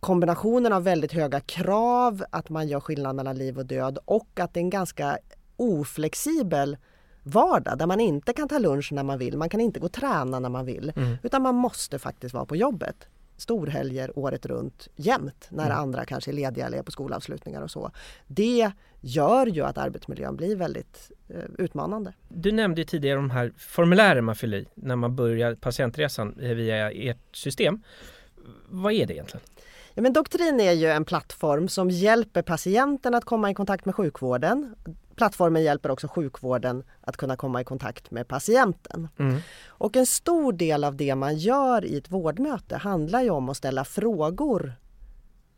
kombinationen 0.00 0.72
av 0.72 0.84
väldigt 0.84 1.12
höga 1.12 1.40
krav, 1.40 2.24
att 2.30 2.48
man 2.48 2.68
gör 2.68 2.80
skillnad 2.80 3.16
mellan 3.16 3.38
liv 3.38 3.58
och 3.58 3.66
död 3.66 3.98
och 4.04 4.40
att 4.40 4.54
det 4.54 4.60
är 4.60 4.64
en 4.64 4.70
ganska 4.70 5.18
oflexibel 5.56 6.76
vardag 7.22 7.78
där 7.78 7.86
man 7.86 8.00
inte 8.00 8.32
kan 8.32 8.48
ta 8.48 8.58
lunch 8.58 8.92
när 8.92 9.02
man 9.02 9.18
vill, 9.18 9.38
man 9.38 9.48
kan 9.48 9.60
inte 9.60 9.80
gå 9.80 9.86
och 9.86 9.92
träna 9.92 10.38
när 10.38 10.48
man 10.48 10.66
vill, 10.66 10.92
mm. 10.96 11.16
utan 11.22 11.42
man 11.42 11.54
måste 11.54 11.98
faktiskt 11.98 12.34
vara 12.34 12.44
på 12.44 12.56
jobbet 12.56 13.08
storhelger 13.36 14.18
året 14.18 14.46
runt 14.46 14.88
jämt 14.96 15.46
när 15.50 15.66
mm. 15.66 15.78
andra 15.78 16.04
kanske 16.04 16.30
är 16.30 16.32
lediga 16.32 16.66
eller 16.66 16.78
är 16.78 16.82
på 16.82 16.90
skolavslutningar 16.90 17.62
och 17.62 17.70
så. 17.70 17.90
Det 18.26 18.72
gör 19.00 19.46
ju 19.46 19.62
att 19.62 19.78
arbetsmiljön 19.78 20.36
blir 20.36 20.56
väldigt 20.56 21.12
eh, 21.28 21.36
utmanande. 21.58 22.14
Du 22.28 22.52
nämnde 22.52 22.84
tidigare 22.84 23.16
de 23.16 23.30
här 23.30 23.52
formulären 23.58 24.24
man 24.24 24.36
fyller 24.36 24.58
i 24.58 24.66
när 24.74 24.96
man 24.96 25.16
börjar 25.16 25.54
patientresan 25.54 26.34
via 26.38 26.90
ert 26.90 27.36
system. 27.36 27.82
Vad 28.68 28.92
är 28.92 29.06
det 29.06 29.14
egentligen? 29.14 29.46
Ja, 29.94 30.02
men 30.02 30.12
Doktrin 30.12 30.60
är 30.60 30.72
ju 30.72 30.86
en 30.86 31.04
plattform 31.04 31.68
som 31.68 31.90
hjälper 31.90 32.42
patienten 32.42 33.14
att 33.14 33.24
komma 33.24 33.50
i 33.50 33.54
kontakt 33.54 33.84
med 33.84 33.94
sjukvården. 33.94 34.74
Plattformen 35.16 35.62
hjälper 35.62 35.90
också 35.90 36.08
sjukvården 36.08 36.84
att 37.00 37.16
kunna 37.16 37.36
komma 37.36 37.60
i 37.60 37.64
kontakt 37.64 38.10
med 38.10 38.28
patienten. 38.28 39.08
Mm. 39.18 39.40
Och 39.66 39.96
en 39.96 40.06
stor 40.06 40.52
del 40.52 40.84
av 40.84 40.96
det 40.96 41.14
man 41.14 41.36
gör 41.36 41.84
i 41.84 41.98
ett 41.98 42.10
vårdmöte 42.10 42.76
handlar 42.76 43.22
ju 43.22 43.30
om 43.30 43.48
att 43.48 43.56
ställa 43.56 43.84
frågor 43.84 44.72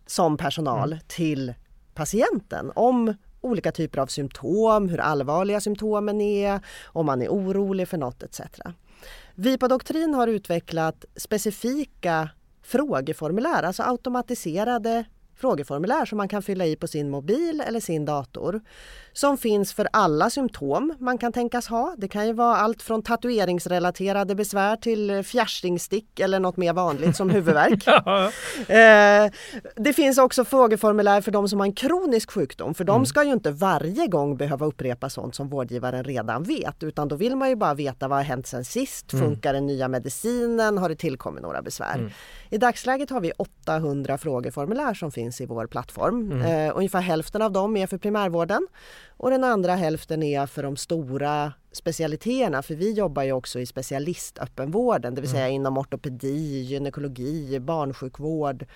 som 0.06 0.36
personal 0.36 0.92
mm. 0.92 1.04
till 1.06 1.54
patienten 1.94 2.72
om 2.74 3.14
olika 3.40 3.72
typer 3.72 3.98
av 3.98 4.06
symptom, 4.06 4.88
hur 4.88 5.00
allvarliga 5.00 5.60
symptomen 5.60 6.20
är, 6.20 6.60
om 6.84 7.06
man 7.06 7.22
är 7.22 7.28
orolig 7.28 7.88
för 7.88 7.98
något 7.98 8.22
etc. 8.22 8.40
Vi 9.34 9.58
på 9.58 9.68
Doktrin 9.68 10.14
har 10.14 10.28
utvecklat 10.28 11.04
specifika 11.16 12.28
frågeformulär, 12.62 13.62
alltså 13.62 13.82
automatiserade 13.82 15.04
frågeformulär 15.36 16.04
som 16.04 16.18
man 16.18 16.28
kan 16.28 16.42
fylla 16.42 16.66
i 16.66 16.76
på 16.76 16.86
sin 16.86 17.10
mobil 17.10 17.62
eller 17.66 17.80
sin 17.80 18.04
dator. 18.04 18.60
Som 19.16 19.38
finns 19.38 19.72
för 19.72 19.88
alla 19.92 20.30
symptom 20.30 20.94
man 20.98 21.18
kan 21.18 21.32
tänkas 21.32 21.66
ha. 21.66 21.94
Det 21.98 22.08
kan 22.08 22.26
ju 22.26 22.32
vara 22.32 22.56
allt 22.56 22.82
från 22.82 23.02
tatueringsrelaterade 23.02 24.34
besvär 24.34 24.76
till 24.76 25.22
fjärstingstick 25.22 26.20
eller 26.20 26.40
något 26.40 26.56
mer 26.56 26.72
vanligt 26.72 27.16
som 27.16 27.30
huvudvärk. 27.30 27.86
eh, 28.68 29.32
det 29.76 29.92
finns 29.92 30.18
också 30.18 30.44
frågeformulär 30.44 31.20
för 31.20 31.30
de 31.30 31.48
som 31.48 31.60
har 31.60 31.66
en 31.66 31.72
kronisk 31.72 32.30
sjukdom 32.30 32.74
för 32.74 32.84
de 32.84 32.96
mm. 32.96 33.06
ska 33.06 33.24
ju 33.24 33.32
inte 33.32 33.50
varje 33.50 34.06
gång 34.06 34.36
behöva 34.36 34.66
upprepa 34.66 35.10
sånt 35.10 35.34
som 35.34 35.48
vårdgivaren 35.48 36.04
redan 36.04 36.42
vet 36.42 36.82
utan 36.82 37.08
då 37.08 37.16
vill 37.16 37.36
man 37.36 37.48
ju 37.48 37.56
bara 37.56 37.74
veta 37.74 38.08
vad 38.08 38.18
har 38.18 38.24
hänt 38.24 38.46
sen 38.46 38.64
sist? 38.64 39.12
Mm. 39.12 39.24
Funkar 39.24 39.52
den 39.52 39.66
nya 39.66 39.88
medicinen? 39.88 40.78
Har 40.78 40.88
det 40.88 40.96
tillkommit 40.96 41.42
några 41.42 41.62
besvär? 41.62 41.94
Mm. 41.94 42.10
I 42.50 42.58
dagsläget 42.58 43.10
har 43.10 43.20
vi 43.20 43.32
800 43.36 44.18
frågeformulär 44.18 44.94
som 44.94 45.12
finns 45.12 45.40
i 45.40 45.46
vår 45.46 45.66
plattform. 45.66 46.32
Mm. 46.32 46.68
Eh, 46.68 46.76
ungefär 46.76 47.00
hälften 47.00 47.42
av 47.42 47.52
dem 47.52 47.76
är 47.76 47.86
för 47.86 47.98
primärvården 47.98 48.66
och 49.16 49.30
den 49.30 49.44
andra 49.44 49.74
hälften 49.74 50.22
är 50.22 50.46
för 50.46 50.62
de 50.62 50.76
stora 50.76 51.52
specialiteterna 51.72 52.62
för 52.62 52.74
vi 52.74 52.92
jobbar 52.92 53.22
ju 53.22 53.32
också 53.32 53.60
i 53.60 53.66
specialistöppenvården, 53.66 55.14
det 55.14 55.20
vill 55.20 55.30
säga 55.30 55.44
mm. 55.44 55.54
inom 55.54 55.78
ortopedi, 55.78 56.60
gynekologi, 56.60 57.60
barnsjukvård 57.60 58.66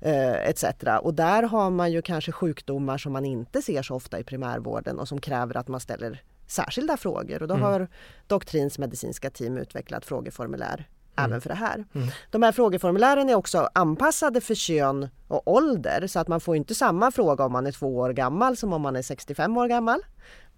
eh, 0.00 0.48
etc. 0.48 0.64
Och 1.02 1.14
där 1.14 1.42
har 1.42 1.70
man 1.70 1.92
ju 1.92 2.02
kanske 2.02 2.32
sjukdomar 2.32 2.98
som 2.98 3.12
man 3.12 3.24
inte 3.24 3.62
ser 3.62 3.82
så 3.82 3.94
ofta 3.94 4.18
i 4.18 4.24
primärvården 4.24 4.98
och 4.98 5.08
som 5.08 5.20
kräver 5.20 5.56
att 5.56 5.68
man 5.68 5.80
ställer 5.80 6.22
särskilda 6.46 6.96
frågor 6.96 7.42
och 7.42 7.48
då 7.48 7.54
mm. 7.54 7.66
har 7.66 7.88
Doktrins 8.26 8.78
medicinska 8.78 9.30
team 9.30 9.56
utvecklat 9.56 10.04
frågeformulär. 10.04 10.88
Även 11.24 11.40
för 11.40 11.48
det 11.48 11.54
här. 11.54 11.84
Mm. 11.94 12.08
De 12.30 12.42
här 12.42 12.52
frågeformulären 12.52 13.28
är 13.28 13.34
också 13.34 13.68
anpassade 13.74 14.40
för 14.40 14.54
kön 14.54 15.08
och 15.28 15.48
ålder 15.48 16.06
så 16.06 16.18
att 16.18 16.28
man 16.28 16.40
får 16.40 16.56
inte 16.56 16.74
samma 16.74 17.10
fråga 17.10 17.44
om 17.44 17.52
man 17.52 17.66
är 17.66 17.72
två 17.72 17.96
år 17.96 18.12
gammal 18.12 18.56
som 18.56 18.72
om 18.72 18.82
man 18.82 18.96
är 18.96 19.02
65 19.02 19.56
år 19.56 19.68
gammal. 19.68 20.00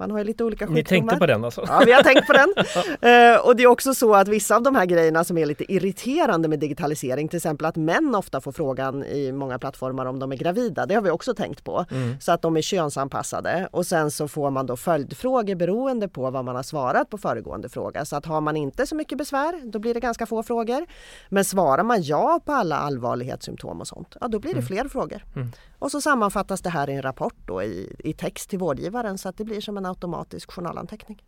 Man 0.02 0.10
har 0.10 0.18
ju 0.18 0.24
lite 0.24 0.44
olika 0.44 0.66
sjukdomar. 0.66 0.78
Ni 0.78 0.84
tänkte 0.84 1.16
på 1.16 1.26
den 1.26 1.44
alltså? 1.44 1.64
Ja, 1.68 1.82
vi 1.86 1.92
har 1.92 2.02
tänkt 2.02 2.26
på 2.26 2.32
den. 2.32 2.48
uh, 2.56 3.46
och 3.46 3.56
det 3.56 3.62
är 3.62 3.66
också 3.66 3.94
så 3.94 4.14
att 4.14 4.28
vissa 4.28 4.56
av 4.56 4.62
de 4.62 4.74
här 4.74 4.86
grejerna 4.86 5.24
som 5.24 5.38
är 5.38 5.46
lite 5.46 5.72
irriterande 5.72 6.48
med 6.48 6.58
digitalisering, 6.58 7.28
till 7.28 7.36
exempel 7.36 7.66
att 7.66 7.76
män 7.76 8.14
ofta 8.14 8.40
får 8.40 8.52
frågan 8.52 9.04
i 9.04 9.32
många 9.32 9.58
plattformar 9.58 10.06
om 10.06 10.18
de 10.18 10.32
är 10.32 10.36
gravida, 10.36 10.86
det 10.86 10.94
har 10.94 11.02
vi 11.02 11.10
också 11.10 11.34
tänkt 11.34 11.64
på. 11.64 11.84
Mm. 11.90 12.20
Så 12.20 12.32
att 12.32 12.42
de 12.42 12.56
är 12.56 12.62
könsanpassade 12.62 13.68
och 13.70 13.86
sen 13.86 14.10
så 14.10 14.28
får 14.28 14.50
man 14.50 14.66
då 14.66 14.76
följdfrågor 14.76 15.54
beroende 15.54 16.08
på 16.08 16.30
vad 16.30 16.44
man 16.44 16.56
har 16.56 16.62
svarat 16.62 17.10
på 17.10 17.18
föregående 17.18 17.68
fråga. 17.68 18.04
Så 18.04 18.16
att 18.16 18.26
har 18.26 18.40
man 18.40 18.56
inte 18.56 18.86
så 18.86 18.94
mycket 18.94 19.18
besvär, 19.18 19.70
då 19.72 19.78
blir 19.78 19.94
det 19.94 20.00
ganska 20.00 20.26
få 20.26 20.42
frågor. 20.42 20.86
Men 21.28 21.44
svarar 21.44 21.82
man 21.84 22.02
ja 22.02 22.40
på 22.44 22.52
alla 22.52 22.76
allvarlighetssymptom 22.76 23.80
och 23.80 23.86
sånt, 23.86 24.16
ja 24.20 24.28
då 24.28 24.38
blir 24.38 24.54
det 24.54 24.58
mm. 24.58 24.66
fler 24.66 24.88
frågor. 24.88 25.24
Mm. 25.36 25.52
Och 25.78 25.90
så 25.90 26.00
sammanfattas 26.00 26.60
det 26.60 26.70
här 26.70 26.90
i 26.90 26.92
en 26.92 27.02
rapport 27.02 27.34
då 27.46 27.62
i, 27.62 27.96
i 27.98 28.12
text 28.12 28.50
till 28.50 28.58
vårdgivaren 28.58 29.18
så 29.18 29.28
att 29.28 29.36
det 29.36 29.44
blir 29.44 29.60
som 29.60 29.76
en 29.76 29.86
automatisk 29.92 30.52
journalanteckning. 30.52 31.22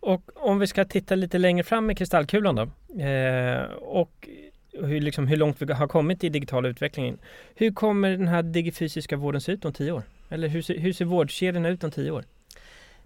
Och 0.00 0.22
om 0.34 0.58
vi 0.58 0.66
ska 0.66 0.84
titta 0.84 1.14
lite 1.14 1.38
längre 1.38 1.64
fram 1.64 1.90
i 1.90 1.94
kristallkulan 1.94 2.54
då 2.54 2.62
eh, 3.02 3.62
och 3.72 4.28
hur, 4.72 5.00
liksom, 5.00 5.26
hur 5.26 5.36
långt 5.36 5.62
vi 5.62 5.72
har 5.72 5.88
kommit 5.88 6.24
i 6.24 6.28
digitala 6.28 6.68
utvecklingen. 6.68 7.18
Hur 7.54 7.72
kommer 7.72 8.10
den 8.10 8.28
här 8.28 8.42
digifysiska 8.42 9.16
vården 9.16 9.40
se 9.40 9.52
ut 9.52 9.64
om 9.64 9.72
tio 9.72 9.92
år? 9.92 10.02
Eller 10.28 10.48
hur 10.48 10.62
ser, 10.62 10.78
hur 10.78 10.92
ser 10.92 11.04
vårdkedjorna 11.04 11.68
ut 11.68 11.84
om 11.84 11.90
tio 11.90 12.10
år? 12.10 12.24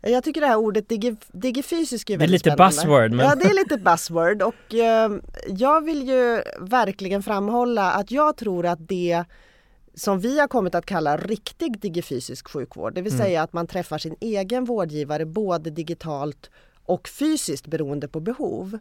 Jag 0.01 0.25
tycker 0.25 0.41
det 0.41 0.47
här 0.47 0.57
ordet 0.57 0.89
digi, 0.89 1.17
digifysisk 1.33 2.11
är 2.11 2.19
väldigt 2.19 2.41
spännande. 2.41 2.65
Det 2.65 2.71
är 2.71 2.73
lite 2.73 2.83
buzzword. 2.83 3.11
Men... 3.11 3.27
Ja, 3.27 3.35
det 3.35 3.45
är 3.45 3.55
lite 3.55 3.79
buzzword 3.79 4.43
och 4.43 4.75
eh, 4.75 5.11
jag 5.49 5.85
vill 5.85 6.09
ju 6.09 6.43
verkligen 6.61 7.23
framhålla 7.23 7.93
att 7.93 8.11
jag 8.11 8.37
tror 8.37 8.67
att 8.67 8.89
det 8.89 9.25
som 9.97 10.21
vi 10.21 10.41
har 10.41 10.49
kommit 10.49 10.75
att 10.75 10.87
kalla 10.87 11.17
riktig 11.17 11.81
digifysisk 11.81 12.49
sjukvård, 12.49 12.95
det 12.95 13.03
vill 13.03 13.13
mm. 13.13 13.27
säga 13.27 13.43
att 13.43 13.53
man 13.53 13.67
träffar 13.67 13.99
sin 13.99 14.17
egen 14.21 14.65
vårdgivare 14.65 15.25
både 15.25 15.71
digitalt 15.71 16.51
och 16.85 17.09
fysiskt 17.09 17.67
beroende 17.67 18.09
på 18.09 18.21
behov. 18.21 18.79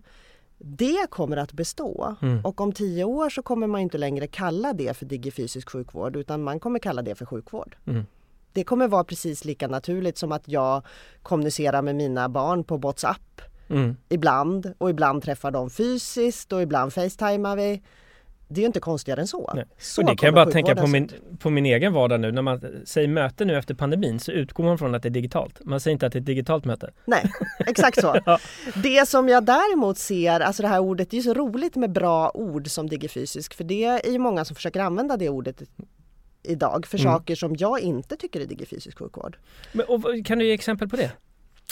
Det 0.58 1.10
kommer 1.10 1.38
att 1.38 1.54
bestå 1.54 2.15
Mm. 2.21 2.45
och 2.45 2.62
om 2.62 2.71
tio 2.71 3.04
år 3.04 3.30
så 3.30 3.41
kommer 3.41 3.67
man 3.67 3.82
inte 3.82 3.97
längre 3.97 4.28
kalla 4.28 4.73
det 4.73 4.97
för 4.97 5.06
digifysisk 5.06 5.69
sjukvård 5.69 6.15
utan 6.15 6.43
man 6.43 6.60
kommer 6.60 6.80
kalla 6.80 7.01
det 7.01 7.15
för 7.15 7.25
sjukvård. 7.25 7.75
Mm. 7.86 8.06
Det 8.54 8.63
kommer 8.63 8.88
vara 8.88 9.04
precis 9.04 9.45
lika 9.45 9.67
naturligt 9.67 10.17
som 10.17 10.32
att 10.32 10.47
jag 10.47 10.82
kommunicerar 11.23 11.82
med 11.82 11.95
mina 11.95 12.30
barn 12.30 12.63
på 12.63 12.78
WhatsApp 12.78 13.41
Mm. 13.67 13.95
ibland 14.10 14.73
och 14.78 14.89
ibland 14.89 15.23
träffar 15.23 15.51
dem 15.51 15.69
fysiskt 15.69 16.54
och 16.54 16.62
ibland 16.62 16.93
facetimar 16.93 17.56
vi. 17.56 17.82
Det 18.47 18.60
är 18.60 18.62
ju 18.62 18.65
inte 18.67 18.79
konstigare 18.79 19.21
än 19.21 19.27
så. 19.27 19.51
Nej. 19.55 19.65
så 19.79 20.01
och 20.01 20.08
det 20.08 20.15
kan 20.15 20.27
jag 20.27 20.34
bara 20.34 20.51
tänka 20.51 20.75
på 20.75 20.88
min, 20.88 21.10
på 21.39 21.49
min 21.49 21.65
egen 21.65 21.93
vardag 21.93 22.19
nu. 22.19 22.31
När 22.31 22.41
man 22.41 22.62
säger 22.86 23.08
möte 23.08 23.45
nu 23.45 23.58
efter 23.58 23.73
pandemin 23.73 24.19
så 24.19 24.31
utgår 24.31 24.63
man 24.63 24.77
från 24.77 24.95
att 24.95 25.03
det 25.03 25.10
är 25.10 25.12
digitalt. 25.12 25.60
Man 25.63 25.79
säger 25.79 25.93
inte 25.93 26.05
att 26.05 26.13
det 26.13 26.17
är 26.17 26.21
ett 26.21 26.25
digitalt 26.25 26.65
möte. 26.65 26.91
Nej, 27.05 27.31
exakt 27.60 28.01
så. 28.01 28.15
Ja. 28.25 28.39
Det 28.84 29.08
som 29.08 29.29
jag 29.29 29.45
däremot 29.45 29.97
ser, 29.97 30.39
alltså 30.39 30.62
det 30.62 30.67
här 30.67 30.79
ordet, 30.79 31.12
det 31.12 31.15
är 31.17 31.19
ju 31.19 31.23
så 31.23 31.34
roligt 31.34 31.75
med 31.75 31.91
bra 31.91 32.31
ord 32.34 32.67
som 32.67 32.89
digifysisk 32.89 33.53
för 33.53 33.63
det 33.63 33.84
är 33.86 34.12
ju 34.12 34.19
många 34.19 34.45
som 34.45 34.55
försöker 34.55 34.79
använda 34.79 35.17
det 35.17 35.29
ordet 35.29 35.62
idag 36.43 36.86
för 36.88 36.99
Mm. 36.99 37.13
saker 37.13 37.36
som 37.36 37.55
jag 37.60 37.79
inte 37.79 38.15
tycker 38.15 38.39
är 38.41 38.45
digifysisk 38.45 38.99
sjukvård. 38.99 39.38
Men, 39.73 39.86
och, 39.86 40.03
kan 40.25 40.39
du 40.39 40.45
ge 40.45 40.53
exempel 40.53 40.89
på 40.89 40.95
det? 40.95 41.12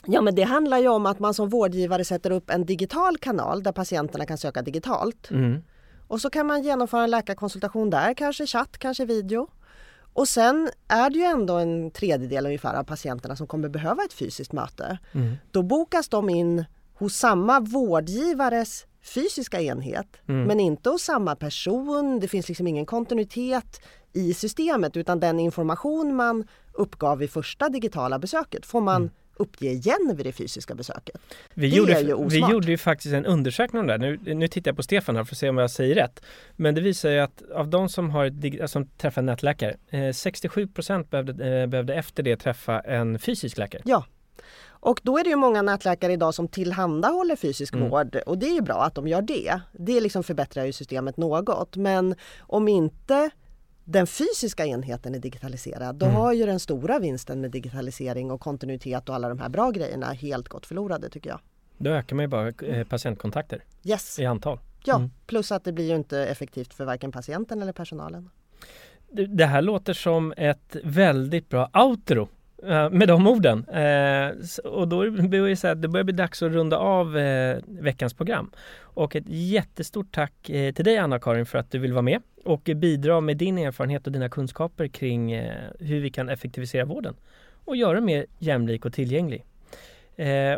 Ja 0.05 0.21
men 0.21 0.35
det 0.35 0.43
handlar 0.43 0.77
ju 0.77 0.87
om 0.87 1.05
att 1.05 1.19
man 1.19 1.33
som 1.33 1.49
vårdgivare 1.49 2.05
sätter 2.05 2.31
upp 2.31 2.49
en 2.49 2.65
digital 2.65 3.17
kanal 3.17 3.63
där 3.63 3.71
patienterna 3.71 4.25
kan 4.25 4.37
söka 4.37 4.61
digitalt. 4.61 5.31
Mm. 5.31 5.63
Och 6.07 6.21
så 6.21 6.29
kan 6.29 6.47
man 6.47 6.63
genomföra 6.63 7.03
en 7.03 7.11
läkarkonsultation 7.11 7.89
där, 7.89 8.13
kanske 8.13 8.47
chatt, 8.47 8.77
kanske 8.77 9.05
video. 9.05 9.47
Och 10.13 10.27
sen 10.27 10.69
är 10.87 11.09
det 11.09 11.19
ju 11.19 11.25
ändå 11.25 11.53
en 11.57 11.91
tredjedel 11.91 12.45
ungefär 12.45 12.73
av 12.73 12.83
patienterna 12.83 13.35
som 13.35 13.47
kommer 13.47 13.69
behöva 13.69 14.03
ett 14.03 14.13
fysiskt 14.13 14.51
möte. 14.51 14.97
Mm. 15.11 15.35
Då 15.51 15.63
bokas 15.63 16.09
de 16.09 16.29
in 16.29 16.65
hos 16.93 17.15
samma 17.15 17.59
vårdgivares 17.59 18.85
fysiska 19.03 19.61
enhet 19.61 20.07
Mm. 20.27 20.43
men 20.47 20.59
inte 20.59 20.89
hos 20.89 21.01
samma 21.01 21.35
person. 21.35 22.19
Det 22.19 22.27
finns 22.27 22.47
liksom 22.47 22.67
ingen 22.67 22.85
kontinuitet 22.85 23.81
i 24.13 24.33
systemet 24.33 24.97
utan 24.97 25.19
den 25.19 25.39
information 25.39 26.15
man 26.15 26.47
uppgav 26.73 27.17
vid 27.17 27.29
första 27.31 27.69
digitala 27.69 28.19
besöket 28.19 28.65
får 28.65 28.81
man 28.81 29.09
uppge 29.35 29.65
igen 29.65 30.13
vid 30.15 30.25
det 30.25 30.31
fysiska 30.31 30.75
besöket. 30.75 31.21
Vi, 31.53 31.69
Det 31.69 31.75
gjorde, 31.75 31.93
är 31.93 32.03
ju 32.03 32.27
vi 32.27 32.39
gjorde 32.39 32.67
ju 32.67 32.77
faktiskt 32.77 33.13
en 33.13 33.25
undersökning 33.25 33.79
om 33.79 33.87
det 33.87 33.93
här. 33.93 33.99
Nu, 33.99 34.19
nu 34.35 34.47
tittar 34.47 34.71
jag 34.71 34.75
på 34.75 34.83
Stefan 34.83 35.15
här 35.15 35.23
för 35.23 35.35
att 35.35 35.39
se 35.39 35.49
om 35.49 35.57
jag 35.57 35.71
säger 35.71 35.95
rätt. 35.95 36.23
Men 36.55 36.75
det 36.75 36.81
visar 36.81 37.09
ju 37.09 37.19
att 37.19 37.43
av 37.55 37.67
de 37.67 37.89
som, 37.89 38.09
har, 38.09 38.25
ett 38.25 38.71
som 38.71 38.85
träffar 38.87 39.21
en 39.21 39.25
nätläkare, 39.25 39.77
eh, 39.89 40.11
67 40.13 40.67
behövde, 41.09 41.61
eh, 41.61 41.67
behövde 41.67 41.93
efter 41.95 42.23
det 42.23 42.37
träffa 42.37 42.79
en 42.79 43.19
fysisk 43.19 43.57
läkare. 43.57 43.81
Ja. 43.85 44.05
Och 44.85 44.99
då 45.03 45.17
är 45.17 45.23
det 45.23 45.29
ju 45.29 45.35
många 45.35 45.61
nätläkare 45.61 46.13
idag 46.13 46.33
som 46.33 46.47
tillhandahåller 46.47 47.35
fysisk 47.35 47.73
Mm. 47.73 47.89
vård 47.89 48.15
och 48.15 48.37
det 48.37 48.45
är 48.45 48.53
ju 48.53 48.61
bra 48.61 48.83
att 48.83 48.95
de 48.95 49.07
gör 49.07 49.21
det. 49.21 49.59
Det 49.71 50.01
liksom 50.01 50.23
förbättrar 50.23 50.65
ju 50.65 50.73
systemet 50.73 51.17
något. 51.17 51.75
Men 51.75 52.15
om 52.39 52.67
inte 52.67 53.29
den 53.85 54.07
fysiska 54.07 54.65
enheten 54.65 55.15
är 55.15 55.19
digitaliserad 55.19 55.95
då 55.95 56.05
Mm. 56.05 56.15
har 56.17 56.33
ju 56.33 56.45
den 56.45 56.59
stora 56.59 56.99
vinsten 56.99 57.41
med 57.41 57.51
digitalisering 57.51 58.31
och 58.31 58.41
kontinuitet 58.41 59.09
och 59.09 59.15
alla 59.15 59.29
de 59.29 59.39
här 59.39 59.49
bra 59.49 59.71
grejerna 59.71 60.11
helt 60.13 60.47
gått 60.49 60.65
förlorade 60.65 61.09
tycker 61.09 61.29
jag. 61.29 61.39
Då 61.77 61.89
ökar 61.89 62.15
man 62.15 62.23
ju 62.23 62.27
bara 62.27 62.47
eh, 62.47 62.87
patientkontakter 62.87 63.63
Yes, 63.83 64.19
i 64.19 64.25
antal. 64.25 64.59
ja. 64.85 64.95
Mm. 64.95 65.09
Plus 65.27 65.51
att 65.51 65.63
det 65.63 65.71
blir 65.71 65.89
ju 65.89 65.95
inte 65.95 66.19
effektivt 66.25 66.73
för 66.73 66.85
varken 66.85 67.11
patienten 67.11 67.61
eller 67.61 67.73
personalen. 67.73 68.29
Det, 69.27 69.45
här 69.45 69.61
låter 69.61 69.93
som 69.93 70.33
ett 70.37 70.75
väldigt 70.83 71.49
bra 71.49 71.69
outro 71.73 72.27
Eh, 72.67 72.89
med 72.89 73.07
de 73.07 73.27
orden. 73.27 73.65
Eh, 73.69 74.31
och 74.63 74.87
då 74.87 75.11
börjar 75.11 75.49
det, 75.49 75.55
så 75.55 75.67
här, 75.67 75.75
det 75.75 75.87
börjar 75.87 76.03
bli 76.03 76.13
dags 76.13 76.43
att 76.43 76.51
runda 76.51 76.77
av 76.77 77.17
eh, 77.17 77.57
veckans 77.67 78.13
program. 78.13 78.51
Och 78.79 79.15
ett 79.15 79.23
jättestort 79.27 80.11
tack 80.11 80.33
till 80.43 80.85
dig 80.85 80.97
Anna-Karin 80.97 81.45
för 81.45 81.57
att 81.57 81.71
du 81.71 81.79
vill 81.79 81.93
vara 81.93 82.01
med 82.01 82.21
och 82.43 82.69
bidra 82.75 83.21
med 83.21 83.37
din 83.37 83.57
erfarenhet 83.57 84.07
och 84.07 84.13
dina 84.13 84.29
kunskaper 84.29 84.87
kring 84.87 85.35
hur 85.79 85.99
vi 85.99 86.09
kan 86.09 86.29
effektivisera 86.29 86.85
vården 86.85 87.15
och 87.65 87.75
göra 87.75 87.93
den 87.93 88.05
mer 88.05 88.25
jämlik 88.39 88.85
och 88.85 88.93
tillgänglig. 88.93 89.45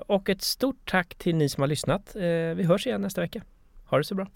Och 0.06 0.30
ett 0.30 0.42
stort 0.42 0.90
tack 0.92 1.16
till 1.16 1.36
ni 1.36 1.50
som 1.50 1.62
har 1.62 1.68
lyssnat. 1.68 2.12
Vi 2.56 2.64
hörs 2.64 2.88
igen 2.88 3.02
nästa 3.02 3.22
vecka. 3.22 3.42
Ha 3.86 3.98
det 3.98 4.04
så 4.04 4.16
bra! 4.16 4.28